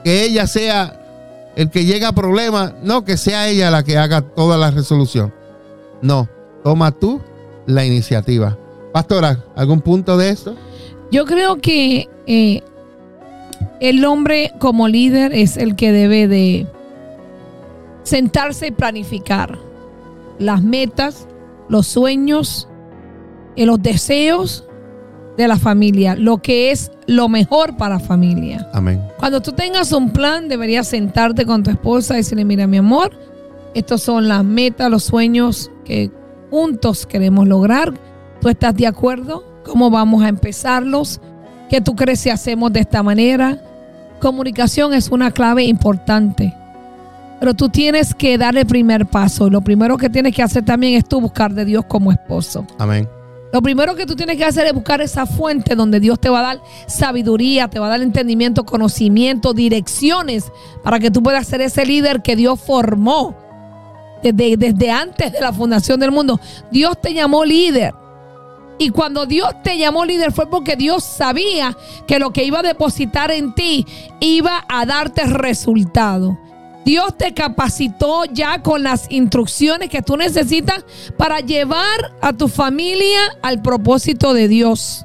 [0.04, 1.02] Que ella sea
[1.56, 2.76] el que llega a problemas.
[2.84, 5.34] No, que sea ella la que haga toda la resolución.
[6.04, 6.30] No,
[6.65, 7.21] toma tú
[7.67, 8.58] la iniciativa.
[8.91, 10.56] Pastora, ¿algún punto de esto?
[11.12, 12.63] Yo creo que eh,
[13.80, 16.65] el hombre como líder es el que debe de
[18.01, 19.60] sentarse y planificar
[20.39, 21.28] las metas,
[21.69, 22.67] los sueños,
[23.56, 24.65] y los deseos
[25.38, 28.67] de la familia, lo que es lo mejor para la familia.
[28.73, 29.04] Amén.
[29.19, 33.12] Cuando tú tengas un plan, deberías sentarte con tu esposa y decirle, mira mi amor,
[33.75, 36.10] estos son las metas, los sueños que
[36.56, 37.94] juntos queremos lograr.
[38.39, 39.56] ¿Tú estás de acuerdo?
[39.65, 41.20] cómo vamos a empezarlos,
[41.70, 43.60] qué tú crees si hacemos de esta manera.
[44.22, 46.54] Comunicación es una clave importante.
[47.39, 49.50] Pero tú tienes que dar el primer paso.
[49.50, 52.65] Lo primero que tienes que hacer también es tú buscar de Dios como esposo.
[52.78, 53.10] Amén.
[53.52, 56.39] Lo primero que tú tienes que hacer es buscar esa fuente donde Dios te va
[56.39, 60.52] a dar sabiduría, te va a dar entendimiento, conocimiento, direcciones
[60.84, 63.45] para que tú puedas ser ese líder que Dios formó
[64.34, 66.40] desde, antes de la fundación del mundo.
[66.72, 67.94] Dios te llamó líder.
[68.78, 72.64] Y cuando Dios te llamó líder fue porque Dios sabía que lo que iba a
[72.64, 73.86] depositar en ti
[74.20, 76.38] iba a darte resultado.
[76.86, 80.86] Dios te capacitó ya con las instrucciones que tú necesitas
[81.18, 85.04] para llevar a tu familia al propósito de Dios.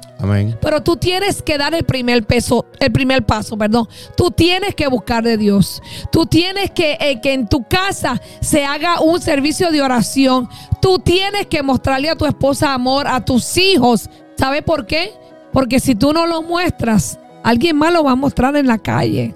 [0.61, 3.87] Pero tú tienes que dar el primer peso, el primer paso, perdón.
[4.15, 5.81] Tú tienes que buscar de Dios.
[6.11, 10.47] Tú tienes que eh, que en tu casa se haga un servicio de oración.
[10.81, 14.09] Tú tienes que mostrarle a tu esposa amor, a tus hijos.
[14.37, 15.11] ¿Sabe por qué?
[15.51, 19.35] Porque si tú no lo muestras, alguien más lo va a mostrar en la calle.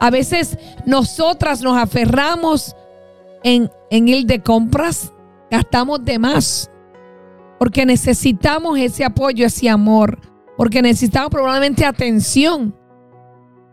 [0.00, 2.74] A veces nosotras nos aferramos
[3.42, 5.12] en, en el de compras,
[5.50, 6.70] gastamos de más
[7.58, 10.18] porque necesitamos ese apoyo, ese amor,
[10.56, 12.74] porque necesitamos probablemente atención.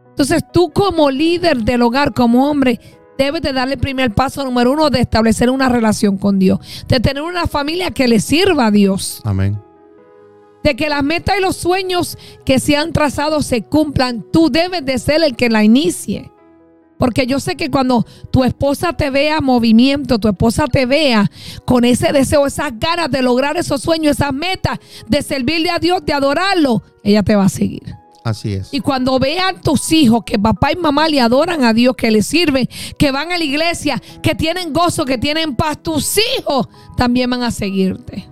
[0.09, 2.79] Entonces tú como líder del hogar, como hombre,
[3.17, 6.99] debes de darle el primer paso número uno de establecer una relación con Dios, de
[6.99, 9.21] tener una familia que le sirva a Dios.
[9.23, 9.61] Amén.
[10.63, 14.23] De que las metas y los sueños que se han trazado se cumplan.
[14.31, 16.31] Tú debes de ser el que la inicie.
[16.97, 21.29] Porque yo sé que cuando tu esposa te vea movimiento, tu esposa te vea
[21.65, 26.05] con ese deseo, esas ganas de lograr esos sueños, esas metas, de servirle a Dios,
[26.05, 27.95] de adorarlo, ella te va a seguir.
[28.23, 28.73] Así es.
[28.73, 32.23] Y cuando vean tus hijos que papá y mamá le adoran a Dios, que le
[32.23, 37.29] sirven, que van a la iglesia, que tienen gozo, que tienen paz, tus hijos también
[37.29, 38.29] van a seguirte.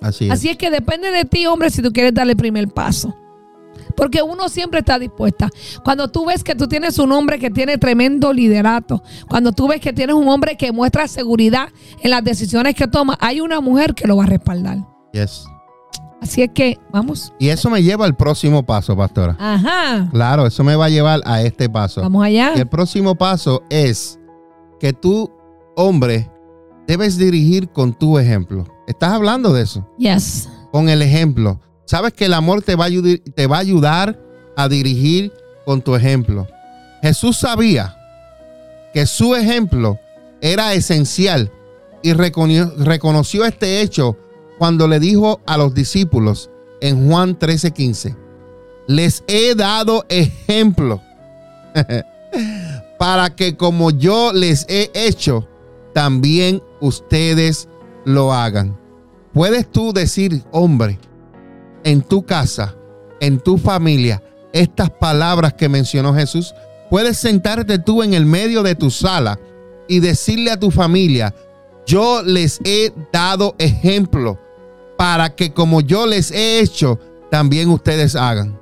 [0.00, 0.30] Así es.
[0.32, 3.14] Así es que depende de ti, hombre, si tú quieres darle el primer paso.
[4.00, 5.50] Porque uno siempre está dispuesta.
[5.84, 9.78] Cuando tú ves que tú tienes un hombre que tiene tremendo liderato, cuando tú ves
[9.78, 11.68] que tienes un hombre que muestra seguridad
[12.00, 14.78] en las decisiones que toma, hay una mujer que lo va a respaldar.
[15.12, 15.44] Yes.
[16.22, 17.34] Así es que, vamos.
[17.38, 19.36] Y eso me lleva al próximo paso, pastora.
[19.38, 20.08] Ajá.
[20.10, 22.00] Claro, eso me va a llevar a este paso.
[22.00, 22.52] Vamos allá.
[22.56, 24.18] Y el próximo paso es
[24.80, 25.30] que tú,
[25.76, 26.30] hombre,
[26.86, 28.64] debes dirigir con tu ejemplo.
[28.86, 29.86] ¿Estás hablando de eso?
[29.98, 30.48] Yes.
[30.72, 31.60] Con el ejemplo.
[31.90, 34.16] Sabes que el amor te va, a ayudar,
[34.56, 35.32] a dirigir
[35.64, 36.46] con tu ejemplo.
[37.02, 37.96] Jesús sabía
[38.94, 39.98] que su ejemplo
[40.40, 41.50] era esencial
[42.04, 44.16] y reconoció este hecho
[44.56, 46.48] cuando le dijo a los discípulos
[46.80, 48.16] en Juan 13:15,
[48.86, 51.02] les he dado ejemplo
[53.00, 55.48] para que como yo les he hecho,
[55.92, 57.68] también ustedes
[58.04, 58.78] lo hagan.
[59.32, 61.00] ¿Puedes tú decir, hombre,
[61.84, 62.74] en tu casa,
[63.20, 66.54] en tu familia estas palabras que mencionó Jesús?
[66.88, 69.38] Puedes sentarte tú en el medio de tu sala
[69.88, 71.34] y decirle a tu familia,
[71.86, 74.38] yo les he dado ejemplo
[74.96, 76.98] para que como yo les he hecho,
[77.30, 78.60] también ustedes hagan.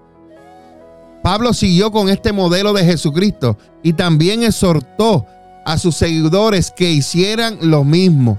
[1.22, 5.26] Pablo siguió con este modelo de Jesucristo y también exhortó
[5.64, 8.38] a sus seguidores que hicieran lo mismo.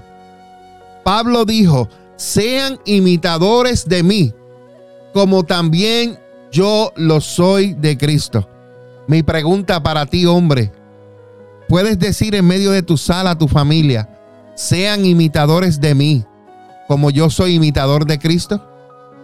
[1.04, 4.34] Pablo dijo, sean imitadores de mí,
[5.12, 6.18] como también
[6.52, 8.48] yo lo soy de Cristo.
[9.06, 10.72] Mi pregunta para ti, hombre,
[11.68, 14.08] puedes decir en medio de tu sala a tu familia,
[14.54, 16.24] sean imitadores de mí,
[16.86, 18.66] como yo soy imitador de Cristo.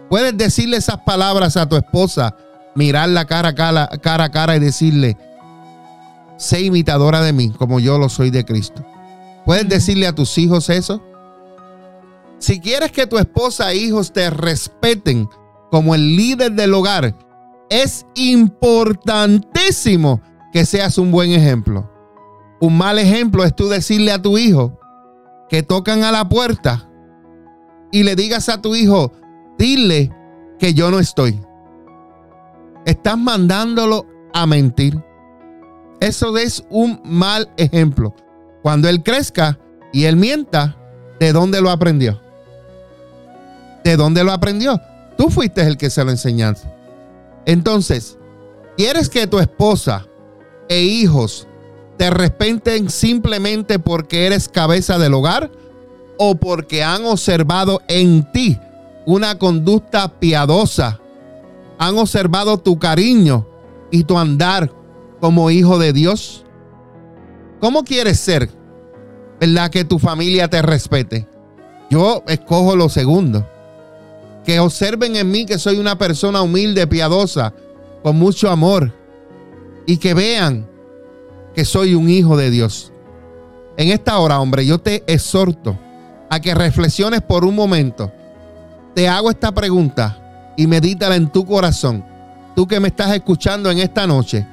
[0.09, 2.35] Puedes decirle esas palabras a tu esposa,
[2.75, 5.17] mirarla cara a cara, cara cara y decirle,
[6.37, 8.85] sé imitadora de mí, como yo lo soy de Cristo.
[9.45, 11.01] ¿Puedes decirle a tus hijos eso?
[12.39, 15.27] Si quieres que tu esposa e hijos te respeten
[15.71, 17.15] como el líder del hogar,
[17.69, 21.89] es importantísimo que seas un buen ejemplo.
[22.59, 24.79] Un mal ejemplo es tú decirle a tu hijo
[25.49, 26.89] que tocan a la puerta
[27.91, 29.11] y le digas a tu hijo,
[29.57, 30.11] dile
[30.59, 31.39] que yo no estoy.
[32.85, 35.01] Estás mandándolo a mentir.
[35.99, 38.13] Eso es un mal ejemplo.
[38.61, 39.59] Cuando él crezca
[39.91, 40.77] y él mienta,
[41.19, 42.21] ¿de dónde lo aprendió?
[43.83, 44.79] ¿De dónde lo aprendió?
[45.17, 46.67] Tú fuiste el que se lo enseñaste.
[47.45, 48.17] Entonces,
[48.77, 50.05] ¿quieres que tu esposa
[50.69, 51.47] e hijos
[51.97, 55.51] te respeten simplemente porque eres cabeza del hogar
[56.19, 58.59] o porque han observado en ti
[59.05, 60.99] una conducta piadosa?
[61.79, 63.47] ¿Han observado tu cariño
[63.91, 64.71] y tu andar
[65.19, 66.45] como hijo de Dios?
[67.59, 68.51] ¿Cómo quieres ser?
[69.39, 71.27] ¿Verdad que tu familia te respete?
[71.89, 73.47] Yo escojo lo segundo
[74.47, 77.53] que observen en mí que soy una persona humilde, piadosa,
[78.01, 78.93] con mucho amor,
[79.85, 80.69] y que vean
[81.53, 82.93] que soy un hijo de Dios.
[83.75, 85.77] En esta hora, hombre, yo te exhorto
[86.29, 88.09] a que reflexiones por un momento.
[88.95, 92.05] Te hago esta pregunta y medítala en tu corazón.
[92.55, 94.47] Tú que me estás escuchando en esta noche,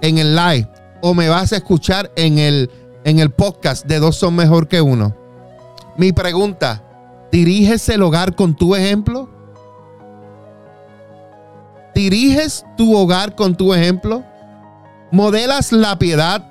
[0.00, 0.66] en el live,
[1.02, 2.70] o me vas a escuchar en el,
[3.04, 5.14] en el podcast de Dos son mejor que uno.
[5.98, 6.85] Mi pregunta,
[7.30, 9.28] ¿Diriges el hogar con tu ejemplo?
[11.94, 14.24] ¿Diriges tu hogar con tu ejemplo?
[15.10, 16.46] ¿Modelas la piedad,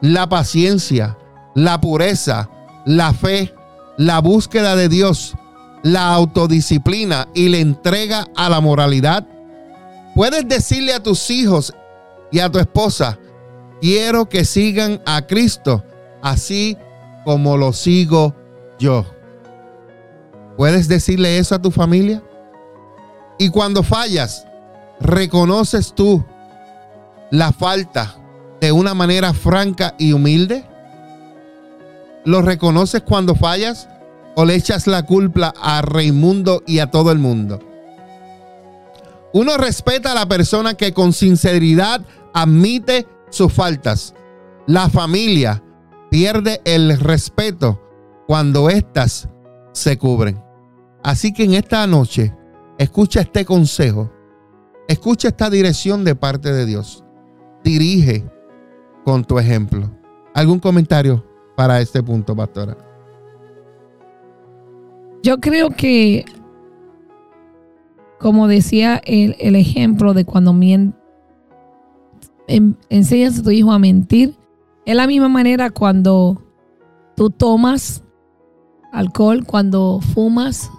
[0.00, 1.16] la paciencia,
[1.54, 2.48] la pureza,
[2.84, 3.54] la fe,
[3.96, 5.34] la búsqueda de Dios,
[5.82, 9.26] la autodisciplina y la entrega a la moralidad?
[10.14, 11.74] Puedes decirle a tus hijos
[12.30, 13.18] y a tu esposa,
[13.80, 15.82] quiero que sigan a Cristo
[16.24, 16.76] así
[17.24, 18.34] como lo sigo
[18.78, 19.04] yo.
[20.56, 22.22] ¿Puedes decirle eso a tu familia?
[23.38, 24.46] Y cuando fallas,
[25.00, 26.24] ¿reconoces tú
[27.30, 28.16] la falta
[28.60, 30.64] de una manera franca y humilde?
[32.24, 33.88] ¿Lo reconoces cuando fallas
[34.36, 37.60] o le echas la culpa a Raimundo y a todo el mundo?
[39.32, 44.14] Uno respeta a la persona que con sinceridad admite sus faltas.
[44.66, 45.60] La familia
[46.08, 47.80] pierde el respeto
[48.28, 49.28] cuando éstas
[49.72, 50.43] se cubren.
[51.04, 52.34] Así que en esta noche,
[52.78, 54.10] escucha este consejo,
[54.88, 57.04] escucha esta dirección de parte de Dios.
[57.62, 58.24] Dirige
[59.04, 59.90] con tu ejemplo.
[60.34, 61.22] ¿Algún comentario
[61.56, 62.78] para este punto, pastora?
[65.22, 66.24] Yo creo que,
[68.18, 70.58] como decía el, ejemplo de cuando
[72.88, 74.38] enseñas a tu hijo a mentir,
[74.86, 76.42] es la misma manera cuando
[77.14, 78.02] tú tomas
[78.90, 80.70] alcohol, cuando fumas,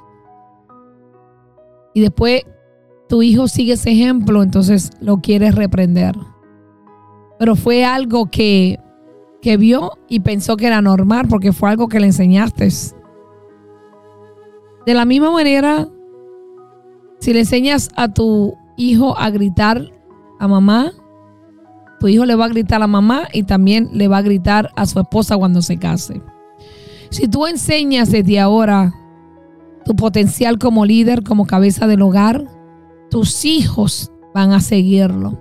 [1.96, 2.44] y después
[3.08, 6.14] tu hijo sigue ese ejemplo, entonces lo quieres reprender.
[7.40, 8.80] Pero fue algo que,
[9.42, 12.68] que vio y pensó que era normal porque fue algo que le enseñaste.
[14.86, 15.88] De la misma manera,
[17.20, 19.90] si le enseñas a tu hijo a gritar
[20.38, 20.92] a mamá,
[22.02, 24.86] tu hijo le va a gritar a mamá y también le va a gritar a
[24.86, 26.22] su esposa cuando se case.
[27.10, 28.94] Si tú enseñas desde ahora
[29.86, 32.44] tu potencial como líder, como cabeza del hogar,
[33.10, 35.40] tus hijos van a seguirlo.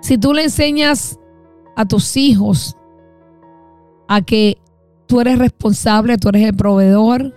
[0.00, 1.18] Si tú le enseñas
[1.76, 2.76] a tus hijos
[4.08, 4.56] a que
[5.06, 7.34] tú eres responsable, tú eres el proveedor,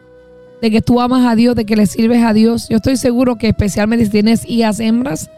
[0.61, 3.37] de que tú amas a Dios, de que le sirves a Dios, yo estoy seguro
[3.37, 5.29] que especialmente si tienes hijas hembras,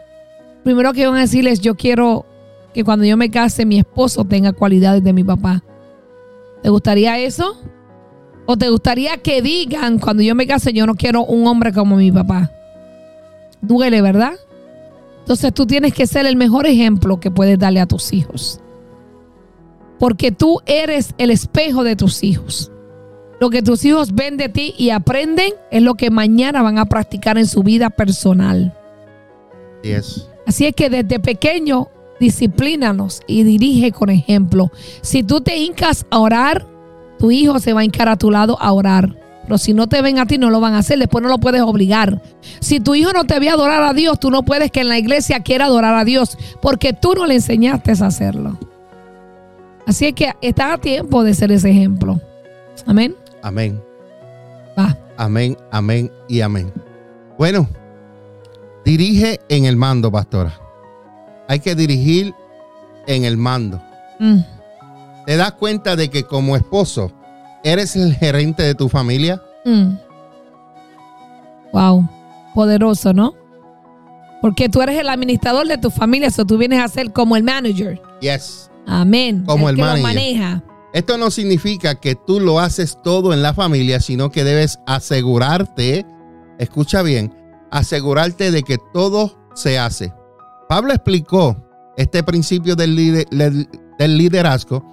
[0.64, 2.26] primero que van a decirles, yo quiero
[2.74, 5.62] que cuando yo me case mi esposo tenga cualidades de mi papá.
[6.62, 7.56] ¿Te gustaría eso?
[8.52, 11.96] ¿O te gustaría que digan cuando yo me case, yo no quiero un hombre como
[11.96, 12.50] mi papá?
[13.62, 14.34] Duele, ¿verdad?
[15.20, 18.60] Entonces tú tienes que ser el mejor ejemplo que puedes darle a tus hijos.
[19.98, 22.70] Porque tú eres el espejo de tus hijos.
[23.40, 26.84] Lo que tus hijos ven de ti y aprenden es lo que mañana van a
[26.84, 28.76] practicar en su vida personal.
[29.82, 30.28] Yes.
[30.46, 31.88] Así es que desde pequeño
[32.20, 34.70] disciplínanos y dirige con ejemplo.
[35.00, 36.66] Si tú te hincas a orar,
[37.22, 39.14] tu hijo se va a hincar a tu lado a orar.
[39.44, 40.98] Pero si no te ven a ti, no lo van a hacer.
[40.98, 42.20] Después no lo puedes obligar.
[42.58, 44.98] Si tu hijo no te ve adorar a Dios, tú no puedes que en la
[44.98, 46.36] iglesia quiera adorar a Dios.
[46.60, 48.58] Porque tú no le enseñaste a hacerlo.
[49.86, 52.20] Así es que está a tiempo de ser ese ejemplo.
[52.86, 53.14] Amén.
[53.40, 53.80] Amén.
[54.76, 54.98] Va.
[55.16, 56.72] Amén, amén y amén.
[57.38, 57.68] Bueno,
[58.84, 60.58] dirige en el mando, pastora.
[61.46, 62.34] Hay que dirigir
[63.06, 63.80] en el mando.
[64.18, 64.38] Mm.
[65.26, 67.12] ¿Te das cuenta de que como esposo
[67.64, 69.40] eres el gerente de tu familia?
[69.64, 69.94] Mm.
[71.72, 72.08] Wow,
[72.54, 73.34] poderoso, ¿no?
[74.40, 77.44] Porque tú eres el administrador de tu familia, eso tú vienes a ser como el
[77.44, 78.00] manager.
[78.20, 78.70] Yes.
[78.86, 79.44] Amén.
[79.46, 80.02] Como el que lo manager.
[80.04, 80.62] maneja.
[80.92, 86.04] Esto no significa que tú lo haces todo en la familia, sino que debes asegurarte,
[86.58, 87.32] escucha bien,
[87.70, 90.12] asegurarte de que todo se hace.
[90.68, 91.56] Pablo explicó
[91.96, 93.68] este principio del, lider- del-
[93.98, 94.84] del liderazgo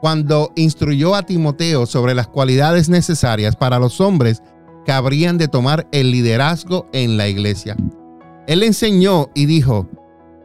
[0.00, 4.42] cuando instruyó a Timoteo sobre las cualidades necesarias para los hombres
[4.84, 7.76] que habrían de tomar el liderazgo en la iglesia.
[8.46, 9.88] Él enseñó y dijo,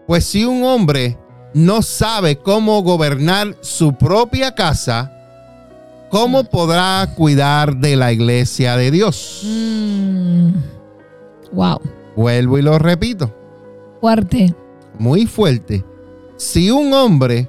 [0.08, 1.18] pues si un hombre
[1.54, 5.12] no sabe cómo gobernar su propia casa,
[6.10, 9.42] ¿cómo podrá cuidar de la iglesia de Dios?
[9.46, 10.50] Mm.
[11.54, 11.80] Wow,
[12.18, 13.34] Vuelvo y lo repito,
[14.02, 14.54] fuerte.
[15.00, 15.84] muy fuerte.
[16.36, 17.48] Si un hombre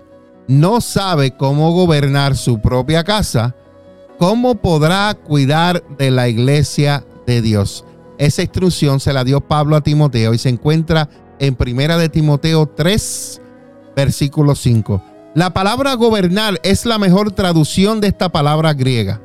[0.48, 3.54] no sabe cómo gobernar su propia casa,
[4.18, 7.84] ¿cómo podrá cuidar de la iglesia de Dios?
[8.18, 12.66] Esa instrucción se la dio Pablo a Timoteo y se encuentra en Primera de Timoteo
[12.66, 13.40] 3,
[13.94, 15.02] versículo 5.
[15.34, 19.20] La palabra gobernar es la mejor traducción de esta palabra griega.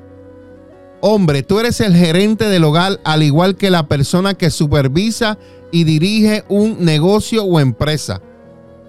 [0.99, 5.37] Hombre, tú eres el gerente del hogar al igual que la persona que supervisa
[5.71, 8.21] y dirige un negocio o empresa.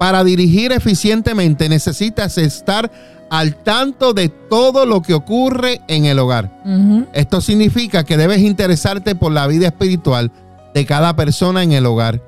[0.02, 2.90] Para dirigir eficientemente necesitas estar
[3.30, 6.50] al tanto de todo lo que ocurre en el hogar.
[7.12, 10.32] Esto significa que debes interesarte por la vida espiritual
[10.74, 12.20] de cada persona en el hogar,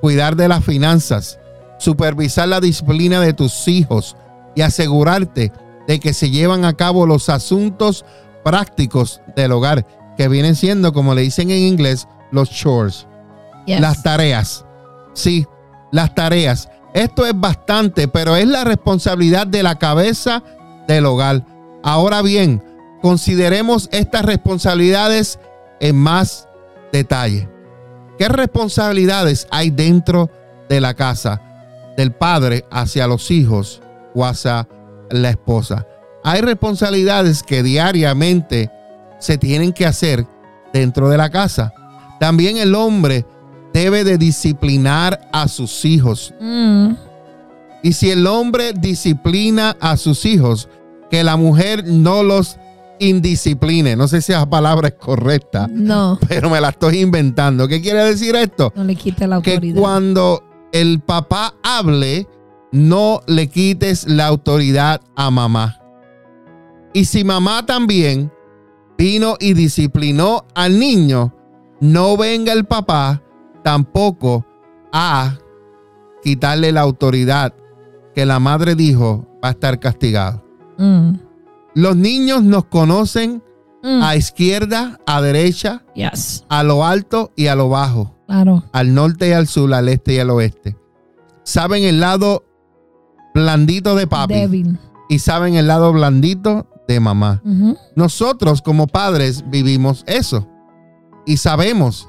[0.00, 1.38] cuidar de las finanzas,
[1.78, 4.16] supervisar la disciplina de tus hijos
[4.56, 5.52] y asegurarte
[5.86, 8.04] de que se llevan a cabo los asuntos
[8.42, 13.06] prácticos del hogar, que vienen siendo, como le dicen en inglés, los chores.
[13.66, 13.80] Yes.
[13.80, 14.64] Las tareas.
[15.14, 15.46] Sí,
[15.92, 16.68] las tareas.
[16.94, 20.42] Esto es bastante, pero es la responsabilidad de la cabeza
[20.88, 21.44] del hogar.
[21.82, 22.62] Ahora bien,
[23.00, 25.38] consideremos estas responsabilidades
[25.80, 26.48] en más
[26.92, 27.48] detalle.
[28.18, 30.30] ¿Qué responsabilidades hay dentro
[30.68, 31.40] de la casa
[31.96, 33.80] del padre hacia los hijos
[34.14, 34.68] o hacia
[35.10, 35.86] la esposa?
[36.22, 38.70] Hay responsabilidades que diariamente
[39.18, 40.26] se tienen que hacer
[40.72, 41.72] dentro de la casa.
[42.18, 43.24] También el hombre
[43.72, 46.34] debe de disciplinar a sus hijos.
[46.40, 46.92] Mm.
[47.82, 50.68] Y si el hombre disciplina a sus hijos,
[51.10, 52.56] que la mujer no los
[52.98, 53.96] indiscipline.
[53.96, 57.66] No sé si esa palabra es correcta, No, pero me la estoy inventando.
[57.66, 58.72] ¿Qué quiere decir esto?
[58.76, 59.80] no le quite la Que autoridad.
[59.80, 60.42] cuando
[60.72, 62.28] el papá hable,
[62.72, 65.78] no le quites la autoridad a mamá.
[66.92, 68.30] Y si mamá también
[68.98, 71.34] vino y disciplinó al niño,
[71.80, 73.22] no venga el papá
[73.62, 74.44] tampoco
[74.92, 75.36] a
[76.22, 77.54] quitarle la autoridad
[78.14, 80.44] que la madre dijo va a estar castigado.
[80.78, 81.12] Mm.
[81.74, 83.42] Los niños nos conocen
[83.82, 84.02] Mm.
[84.02, 88.62] a izquierda, a derecha, Yes, a lo alto y a lo bajo claro.
[88.72, 90.76] al norte y al sur, al este y al oeste.
[91.44, 92.44] Saben el lado
[93.32, 94.76] blandito de papi
[95.08, 97.40] y saben el lado blandito de mamá.
[97.96, 100.46] Nosotros como padres vivimos eso
[101.24, 102.06] y sabemos.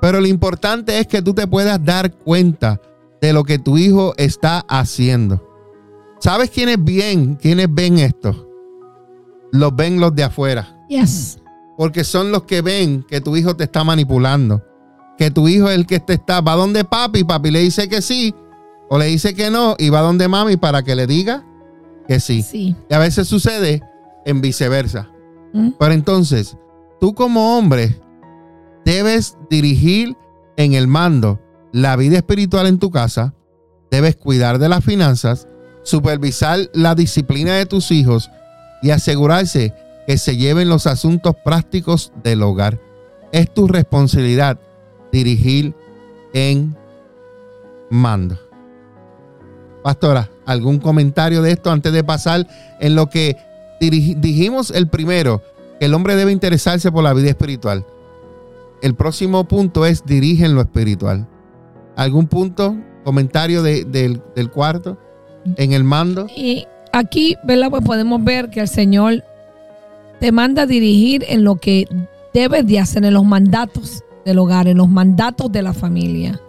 [0.00, 2.80] Pero lo importante es que tú te puedas dar cuenta
[3.20, 5.46] de lo que tu hijo está haciendo.
[6.20, 7.36] ¿Sabes quiénes ven?
[7.36, 8.48] ¿Quiénes ven esto?
[9.52, 10.84] Los ven los de afuera.
[10.88, 11.38] Yes.
[11.76, 14.62] Porque son los que ven que tu hijo te está manipulando.
[15.18, 16.40] Que tu hijo es el que te está.
[16.40, 18.34] Va donde papi, papi le dice que sí.
[18.88, 19.76] O le dice que no.
[19.78, 21.44] Y va donde mami para que le diga
[22.06, 22.42] que sí.
[22.42, 22.74] Sí.
[22.88, 23.82] Y a veces sucede
[24.24, 25.10] en viceversa.
[25.52, 25.70] Mm.
[25.78, 26.56] Pero entonces,
[27.00, 28.00] tú como hombre
[28.84, 30.16] debes dirigir
[30.56, 31.40] en el mando
[31.72, 33.34] la vida espiritual en tu casa.
[33.90, 35.48] Debes cuidar de las finanzas,
[35.82, 38.30] supervisar la disciplina de tus hijos
[38.82, 39.74] y asegurarse
[40.06, 42.80] que se lleven los asuntos prácticos del hogar.
[43.32, 44.58] Es tu responsabilidad
[45.12, 45.74] dirigir
[46.32, 46.76] en
[47.90, 48.38] mando.
[49.82, 52.46] Pastora, ¿algún comentario de esto antes de pasar
[52.80, 53.36] en lo que
[53.80, 55.42] dijimos el primero?
[55.78, 57.86] Que el hombre debe interesarse por la vida espiritual.
[58.82, 61.28] El próximo punto es dirige en lo espiritual.
[61.96, 64.98] ¿Algún punto, comentario del, cuarto?
[65.56, 66.26] En el mando.
[66.34, 67.70] Y aquí, ¿verdad?
[67.70, 69.22] Pues podemos ver que el Señor
[70.18, 71.86] te manda a dirigir en lo que
[72.32, 76.40] debes de hacer, en los mandatos del hogar, en los mandatos de la familia.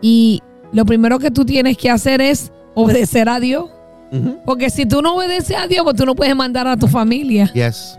[0.00, 3.70] Y lo primero que tú tienes que hacer es obedecer a Dios.
[4.46, 7.52] Porque si tú no obedeces a Dios, pues tú no puedes mandar a tu familia.
[7.52, 7.98] Yes.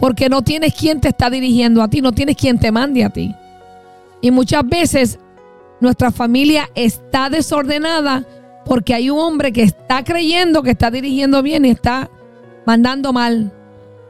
[0.00, 3.10] Porque no tienes quien te está dirigiendo a ti, no tienes quien te mande a
[3.10, 3.34] ti.
[4.20, 5.18] Y muchas veces
[5.80, 8.24] nuestra familia está desordenada
[8.64, 12.10] porque hay un hombre que está creyendo que está dirigiendo bien y está
[12.66, 13.52] mandando mal.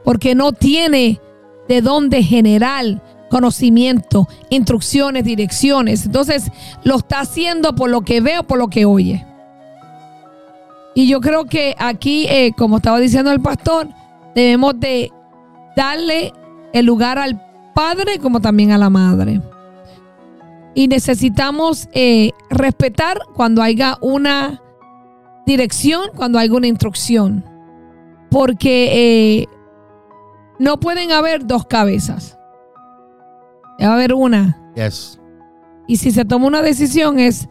[0.03, 1.19] Porque no tiene
[1.67, 6.05] de dónde generar conocimiento, instrucciones, direcciones.
[6.05, 6.51] Entonces
[6.83, 9.25] lo está haciendo por lo que veo, por lo que oye.
[10.93, 13.87] Y yo creo que aquí, eh, como estaba diciendo el pastor,
[14.35, 15.11] debemos de
[15.75, 16.33] darle
[16.73, 17.41] el lugar al
[17.73, 19.41] padre como también a la madre.
[20.73, 24.61] Y necesitamos eh, respetar cuando haya una
[25.45, 27.43] dirección, cuando haya una instrucción.
[28.29, 29.47] Porque eh,
[30.59, 32.37] no pueden haber dos cabezas.
[33.77, 34.57] Debe haber una.
[34.75, 35.19] Yes.
[35.87, 37.49] Y si se toma una decisión es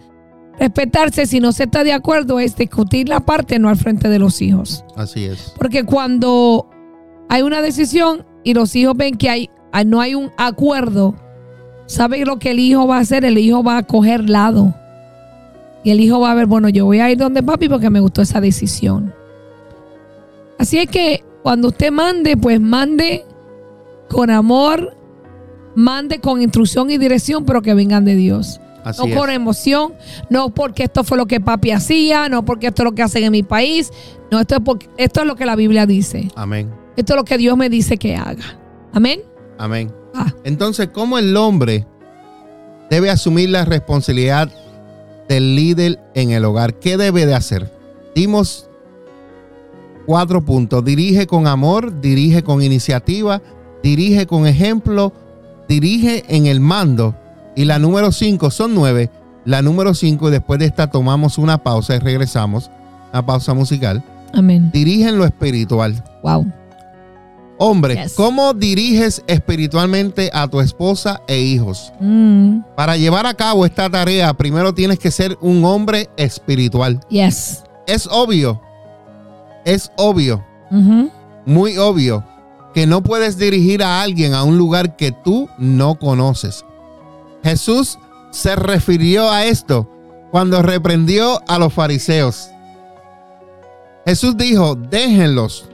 [0.59, 4.19] respetarse, si no se está de acuerdo, es discutir la parte, no al frente de
[4.19, 4.85] los hijos.
[4.97, 5.53] Así es.
[5.59, 6.71] Porque cuando
[7.31, 9.51] hay una decisión y los hijos ven que hay,
[9.87, 11.15] no hay un acuerdo,
[11.87, 14.75] saben lo que el hijo va a hacer, el hijo va a coger lado.
[15.83, 18.01] Y el hijo va a ver, bueno, yo voy a ir donde papi porque me
[18.01, 19.15] gustó esa decisión.
[20.59, 23.25] Así es que cuando usted mande, pues mande
[24.11, 24.95] con amor,
[25.75, 28.61] mande con instrucción y dirección, pero que vengan de Dios
[28.99, 29.93] no por emoción,
[30.29, 33.25] no porque esto fue lo que papi hacía, no porque esto es lo que hacen
[33.25, 33.93] en mi país.
[34.31, 36.31] No, esto es, porque, esto es lo que la Biblia dice.
[36.35, 36.80] Amén.
[37.01, 38.59] Esto es lo que Dios me dice que haga.
[38.93, 39.23] Amén.
[39.57, 39.91] Amén.
[40.15, 40.35] Ah.
[40.45, 41.87] Entonces, ¿cómo el hombre
[42.91, 44.51] debe asumir la responsabilidad
[45.27, 46.75] del líder en el hogar?
[46.75, 47.73] ¿Qué debe de hacer?
[48.15, 48.69] Dimos
[50.05, 50.85] cuatro puntos.
[50.85, 53.41] Dirige con amor, dirige con iniciativa,
[53.83, 55.15] dirige con ejemplo,
[55.71, 57.17] dirige en el mando
[57.57, 59.09] y la número 5 son nueve.
[59.47, 62.71] La número 5 y después de esta tomamos una pausa y regresamos.
[63.11, 64.05] Una pausa musical.
[64.35, 64.71] Amén.
[64.71, 66.05] Dirigen lo espiritual.
[66.23, 66.60] Wow.
[67.63, 71.93] Hombre, ¿cómo diriges espiritualmente a tu esposa e hijos?
[72.01, 72.61] Mm.
[72.75, 77.01] Para llevar a cabo esta tarea, primero tienes que ser un hombre espiritual.
[77.11, 77.65] Yes.
[77.87, 78.63] Es obvio.
[79.67, 80.43] Es obvio.
[80.71, 81.11] Mm-hmm.
[81.45, 82.25] Muy obvio
[82.73, 86.65] que no puedes dirigir a alguien a un lugar que tú no conoces.
[87.45, 87.99] Jesús
[88.31, 89.87] se refirió a esto
[90.31, 92.49] cuando reprendió a los fariseos.
[94.07, 95.70] Jesús dijo, déjenlos,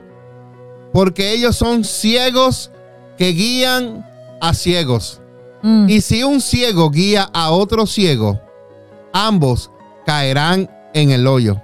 [0.97, 2.71] porque ellos son ciegos
[3.19, 4.09] que guían
[4.41, 5.21] a ciegos.
[5.61, 5.91] Mm.
[5.91, 8.41] Y si un ciego guía a otro ciego,
[9.13, 9.71] ambos
[10.07, 11.61] caerán en el hoyo.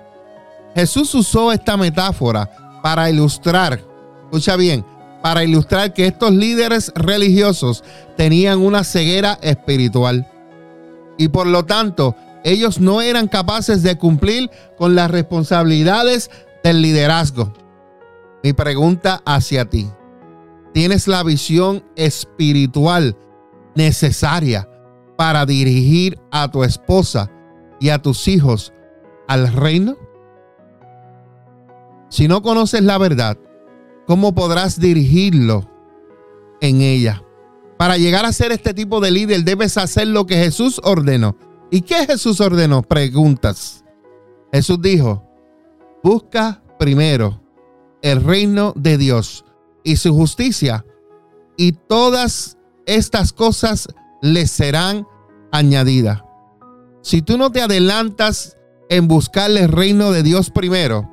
[0.75, 2.51] Jesús usó esta metáfora
[2.83, 3.81] para ilustrar,
[4.25, 4.85] escucha bien,
[5.23, 7.85] para ilustrar que estos líderes religiosos
[8.19, 10.27] tenían una ceguera espiritual
[11.17, 12.15] y por lo tanto
[12.45, 16.31] ellos no eran capaces de cumplir con las responsabilidades
[16.63, 17.62] del liderazgo.
[18.43, 19.89] Mi pregunta hacia ti,
[20.75, 23.17] ¿tienes la visión espiritual
[23.77, 24.69] necesaria
[25.17, 27.31] para dirigir a tu esposa
[27.79, 28.73] y a tus hijos
[29.29, 29.97] al reino?
[32.09, 33.39] Si no conoces la verdad,
[34.07, 35.71] ¿cómo podrás dirigirlo
[36.61, 37.23] en ella?
[37.79, 41.37] Para llegar a ser este tipo de líder debes hacer lo que Jesús ordenó.
[41.71, 42.83] ¿Y qué Jesús ordenó?
[42.83, 43.85] Preguntas.
[44.53, 45.25] Jesús dijo,
[46.03, 47.42] busca primero
[48.03, 49.45] el reino de Dios
[49.85, 50.85] y su justicia
[51.57, 53.89] y todas estas cosas
[54.21, 55.07] le serán
[55.51, 56.23] añadidas.
[57.03, 58.57] Si tú no te adelantas
[58.89, 61.09] en buscar el reino de Dios primero,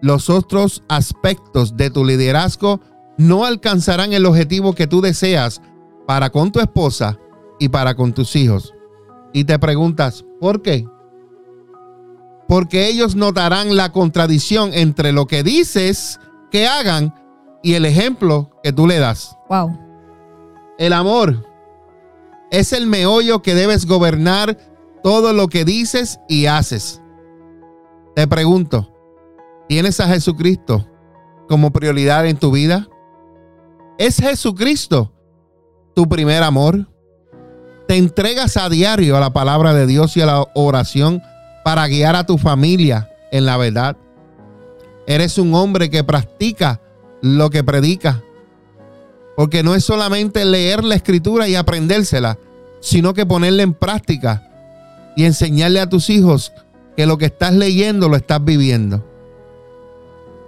[0.00, 2.80] los otros aspectos de tu liderazgo
[3.16, 5.60] no alcanzarán el objetivo que tú deseas
[6.06, 7.18] para con tu esposa
[7.58, 8.74] y para con tus hijos.
[9.32, 10.86] Y te preguntas, ¿por qué?
[12.46, 16.18] Porque ellos notarán la contradicción entre lo que dices
[16.50, 17.14] que hagan
[17.62, 19.36] y el ejemplo que tú le das.
[19.48, 19.76] Wow.
[20.78, 21.44] El amor
[22.50, 24.56] es el meollo que debes gobernar
[25.02, 27.02] todo lo que dices y haces.
[28.14, 28.92] Te pregunto,
[29.68, 30.88] ¿Tienes a Jesucristo
[31.46, 32.88] como prioridad en tu vida?
[33.98, 35.12] ¿Es Jesucristo
[35.94, 36.88] tu primer amor?
[37.86, 41.22] ¿Te entregas a diario a la palabra de Dios y a la oración
[41.64, 43.94] para guiar a tu familia en la verdad.
[45.08, 46.82] Eres un hombre que practica
[47.22, 48.22] lo que predica.
[49.38, 52.38] Porque no es solamente leer la escritura y aprendérsela,
[52.80, 54.46] sino que ponerla en práctica
[55.16, 56.52] y enseñarle a tus hijos
[56.94, 59.02] que lo que estás leyendo lo estás viviendo.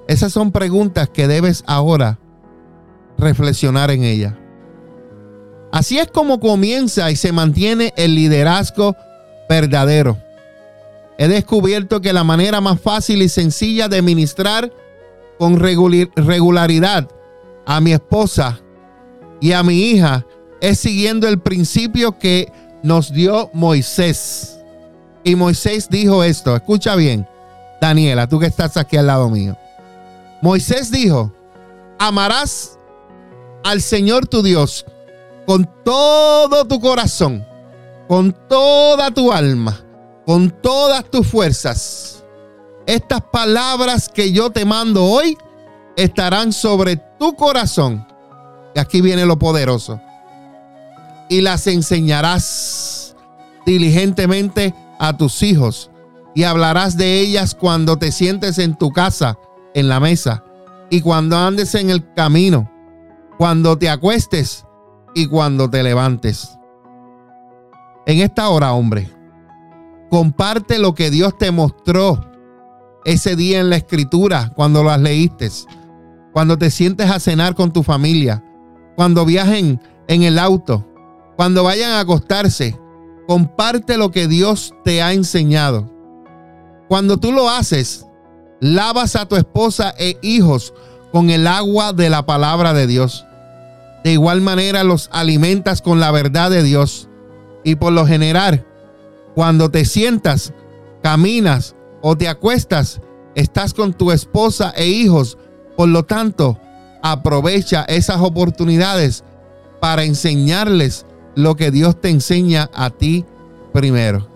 [0.08, 2.18] Esas son preguntas que debes ahora
[3.16, 4.38] reflexionar en ella.
[5.72, 8.94] Así es como comienza y se mantiene el liderazgo
[9.48, 10.18] verdadero.
[11.20, 14.72] He descubierto que la manera más fácil y sencilla de ministrar
[15.38, 17.10] con regularidad
[17.66, 18.58] a mi esposa
[19.38, 20.24] y a mi hija
[20.62, 22.50] es siguiendo el principio que
[22.82, 24.60] nos dio Moisés.
[25.22, 27.28] Y Moisés dijo esto, escucha bien,
[27.82, 29.58] Daniela, tú que estás aquí al lado mío.
[30.40, 31.30] Moisés dijo,
[31.98, 32.78] amarás
[33.62, 34.86] al Señor tu Dios
[35.44, 37.44] con todo tu corazón,
[38.08, 39.84] con toda tu alma,
[40.30, 42.22] con todas tus fuerzas.
[42.86, 45.36] Estas palabras que yo te mando hoy
[45.96, 48.06] estarán sobre tu corazón.
[48.72, 50.00] Y aquí viene lo poderoso.
[51.28, 53.16] Y las enseñarás
[53.66, 55.90] diligentemente a tus hijos
[56.32, 59.36] y hablarás de ellas cuando te sientes en tu casa,
[59.74, 60.44] en la mesa,
[60.90, 62.70] y cuando andes en el camino,
[63.36, 64.64] cuando te acuestes
[65.12, 66.56] y cuando te levantes.
[68.06, 69.10] En esta hora, hombre,
[70.10, 72.20] comparte lo que Dios te mostró
[73.04, 75.48] ese día en la escritura, cuando las leíste,
[76.32, 78.44] cuando te sientes a cenar con tu familia,
[78.96, 80.86] cuando viajen en el auto,
[81.36, 82.78] cuando vayan a acostarse,
[83.26, 85.90] comparte lo que Dios te ha enseñado.
[86.88, 88.04] Cuando tú lo haces,
[88.60, 90.74] lavas a tu esposa e hijos
[91.12, 93.24] con el agua de la palabra de Dios.
[94.04, 97.08] De igual manera los alimentas con la verdad de Dios.
[97.64, 98.66] Y por lo general,
[99.40, 100.52] cuando te sientas,
[101.02, 103.00] caminas o te acuestas,
[103.34, 105.38] estás con tu esposa e hijos.
[105.78, 106.58] Por lo tanto,
[107.02, 109.24] aprovecha esas oportunidades
[109.80, 113.24] para enseñarles lo que Dios te enseña a ti
[113.72, 114.28] primero.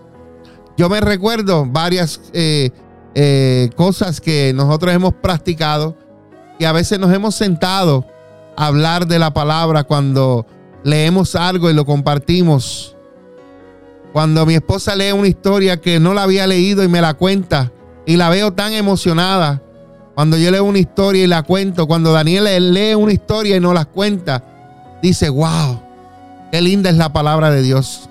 [0.75, 2.71] Yo me recuerdo varias eh,
[3.13, 5.95] eh, cosas que nosotros hemos practicado
[6.57, 8.07] y a veces nos hemos sentado
[8.57, 10.47] hablar de la palabra cuando
[10.83, 12.94] leemos algo y lo compartimos.
[14.15, 17.73] Cuando mi esposa lee una historia que no la había leído y me la cuenta
[18.05, 19.61] y la veo tan emocionada.
[20.15, 23.73] Cuando yo leo una historia y la cuento, cuando Daniel lee una historia y no
[23.73, 24.41] la cuenta,
[25.01, 25.81] dice, wow,
[26.49, 28.09] qué linda es la palabra de Dios.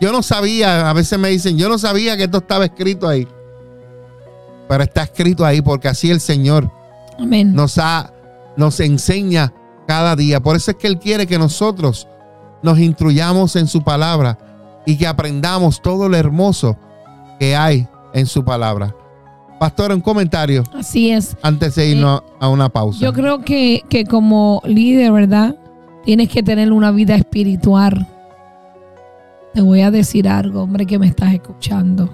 [0.00, 3.26] Yo no sabía, a veces me dicen, yo no sabía que esto estaba escrito ahí.
[4.68, 6.70] Pero está escrito ahí porque así el Señor
[7.18, 8.12] nos ha
[8.56, 9.52] nos enseña
[9.88, 10.38] cada día.
[10.38, 12.06] Por eso es que Él quiere que nosotros
[12.62, 14.38] nos instruyamos en su palabra
[14.88, 16.78] y que aprendamos todo lo hermoso
[17.38, 18.96] que hay en su palabra.
[19.60, 20.64] Pastor, un comentario.
[20.72, 21.36] Así es.
[21.42, 22.98] Antes de irnos eh, a una pausa.
[22.98, 25.56] Yo creo que, que como líder, ¿verdad?
[26.06, 28.06] Tienes que tener una vida espiritual.
[29.52, 32.08] Te voy a decir algo, hombre, que me estás escuchando.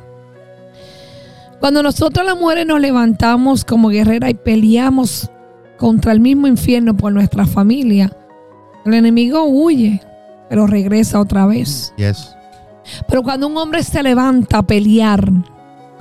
[1.60, 5.30] Cuando nosotros las mujeres nos levantamos como guerreras y peleamos
[5.76, 8.10] contra el mismo infierno por nuestra familia,
[8.84, 10.02] el enemigo huye,
[10.48, 11.94] pero regresa otra vez.
[11.96, 12.34] Yes.
[13.08, 15.30] Pero cuando un hombre se levanta a pelear,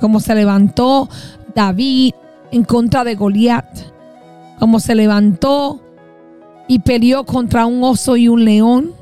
[0.00, 1.08] como se levantó
[1.54, 2.12] David
[2.50, 3.66] en contra de Goliat,
[4.58, 5.80] como se levantó
[6.68, 8.92] y peleó contra un oso y un león,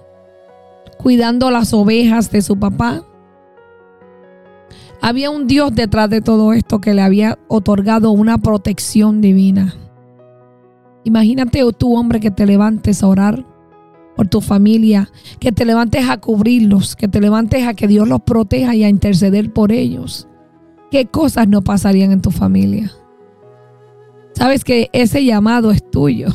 [0.99, 3.03] cuidando las ovejas de su papá.
[5.01, 9.75] Había un Dios detrás de todo esto que le había otorgado una protección divina.
[11.05, 13.45] Imagínate tú, hombre, que te levantes a orar
[14.17, 15.11] por tu familia,
[15.41, 18.89] que te levantes a cubrirlos, que te levantes a que Dios los proteja y a
[18.89, 20.29] interceder por ellos.
[20.91, 22.93] ¿Qué cosas no pasarían en tu familia?
[24.35, 26.29] Sabes que ese llamado es tuyo.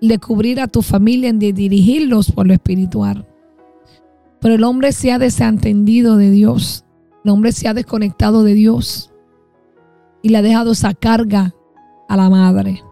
[0.00, 3.26] De cubrir a tu familia, de dirigirlos por lo espiritual.
[4.40, 6.84] Pero el hombre se ha desentendido de Dios.
[7.24, 9.12] El hombre se ha desconectado de Dios.
[10.22, 11.54] Y le ha dejado esa carga
[12.08, 12.82] a la madre.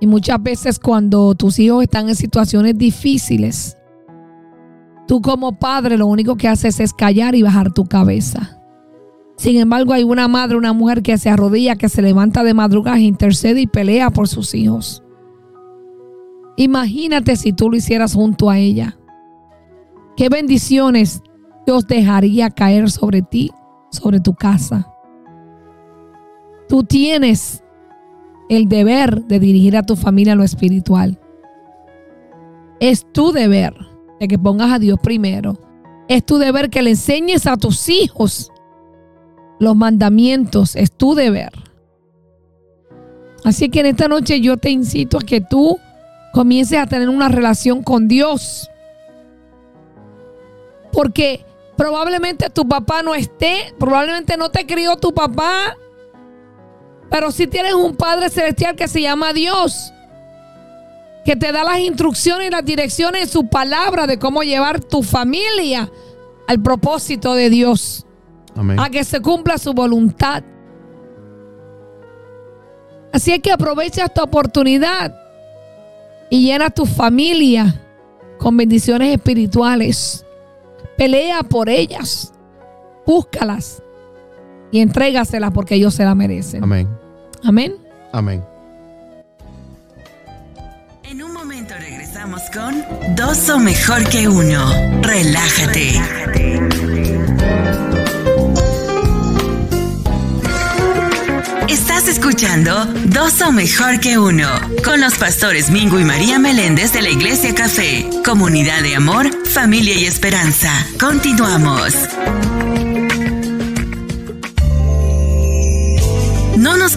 [0.00, 3.76] Y muchas veces cuando tus hijos están en situaciones difíciles,
[5.06, 8.60] tú como padre lo único que haces es callar y bajar tu cabeza.
[9.36, 12.98] Sin embargo, hay una madre, una mujer que se arrodilla, que se levanta de madrugada,
[12.98, 15.02] intercede y pelea por sus hijos.
[16.56, 18.98] Imagínate si tú lo hicieras junto a ella.
[20.16, 21.22] Qué bendiciones
[21.64, 23.52] Dios dejaría caer sobre ti,
[23.90, 24.90] sobre tu casa.
[26.68, 27.62] Tú tienes
[28.48, 31.18] el deber de dirigir a tu familia a lo espiritual.
[32.80, 33.74] Es tu deber
[34.20, 35.58] de que pongas a Dios primero.
[36.08, 38.50] Es tu deber que le enseñes a tus hijos
[39.58, 41.50] los mandamientos, es tu deber.
[43.44, 45.78] Así que en esta noche yo te incito a que tú
[46.32, 48.70] comiences a tener una relación con Dios.
[50.92, 51.44] Porque
[51.76, 55.76] probablemente tu papá no esté, probablemente no te crió tu papá,
[57.10, 59.92] pero si tienes un Padre Celestial que se llama Dios,
[61.24, 65.02] que te da las instrucciones y las direcciones en su palabra de cómo llevar tu
[65.02, 65.90] familia
[66.46, 68.04] al propósito de Dios.
[68.76, 70.42] A que se cumpla su voluntad.
[73.12, 75.14] Así es que aprovecha esta oportunidad
[76.28, 77.80] y llena tu familia
[78.38, 80.26] con bendiciones espirituales.
[80.96, 82.32] Pelea por ellas.
[83.06, 83.82] Búscalas
[84.70, 86.62] y entrégaselas porque ellos se la merecen.
[86.62, 86.88] Amén.
[87.44, 87.74] Amén.
[88.12, 88.42] Amén.
[91.04, 94.70] En un momento regresamos con Dos son mejor que uno.
[95.02, 96.00] Relájate.
[101.68, 104.48] Estás escuchando Dos son mejor que uno
[104.84, 109.94] con los pastores Mingo y María Meléndez de la Iglesia Café, comunidad de amor, familia
[109.94, 110.70] y esperanza.
[110.98, 111.94] Continuamos.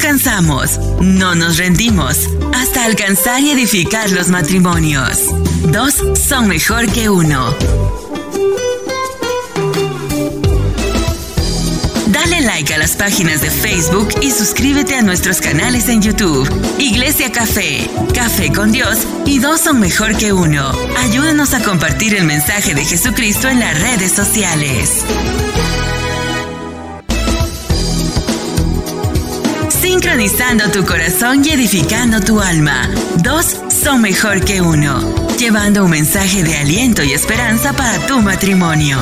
[0.01, 5.19] Cansamos, no nos rendimos, hasta alcanzar y edificar los matrimonios.
[5.71, 7.55] Dos son mejor que uno.
[12.07, 16.49] Dale like a las páginas de Facebook y suscríbete a nuestros canales en YouTube.
[16.79, 20.71] Iglesia Café, Café con Dios y dos son mejor que uno.
[20.97, 25.05] Ayúdanos a compartir el mensaje de Jesucristo en las redes sociales.
[30.01, 32.89] Sincronizando tu corazón y edificando tu alma.
[33.21, 34.99] Dos son mejor que uno.
[35.37, 38.97] Llevando un mensaje de aliento y esperanza para tu matrimonio.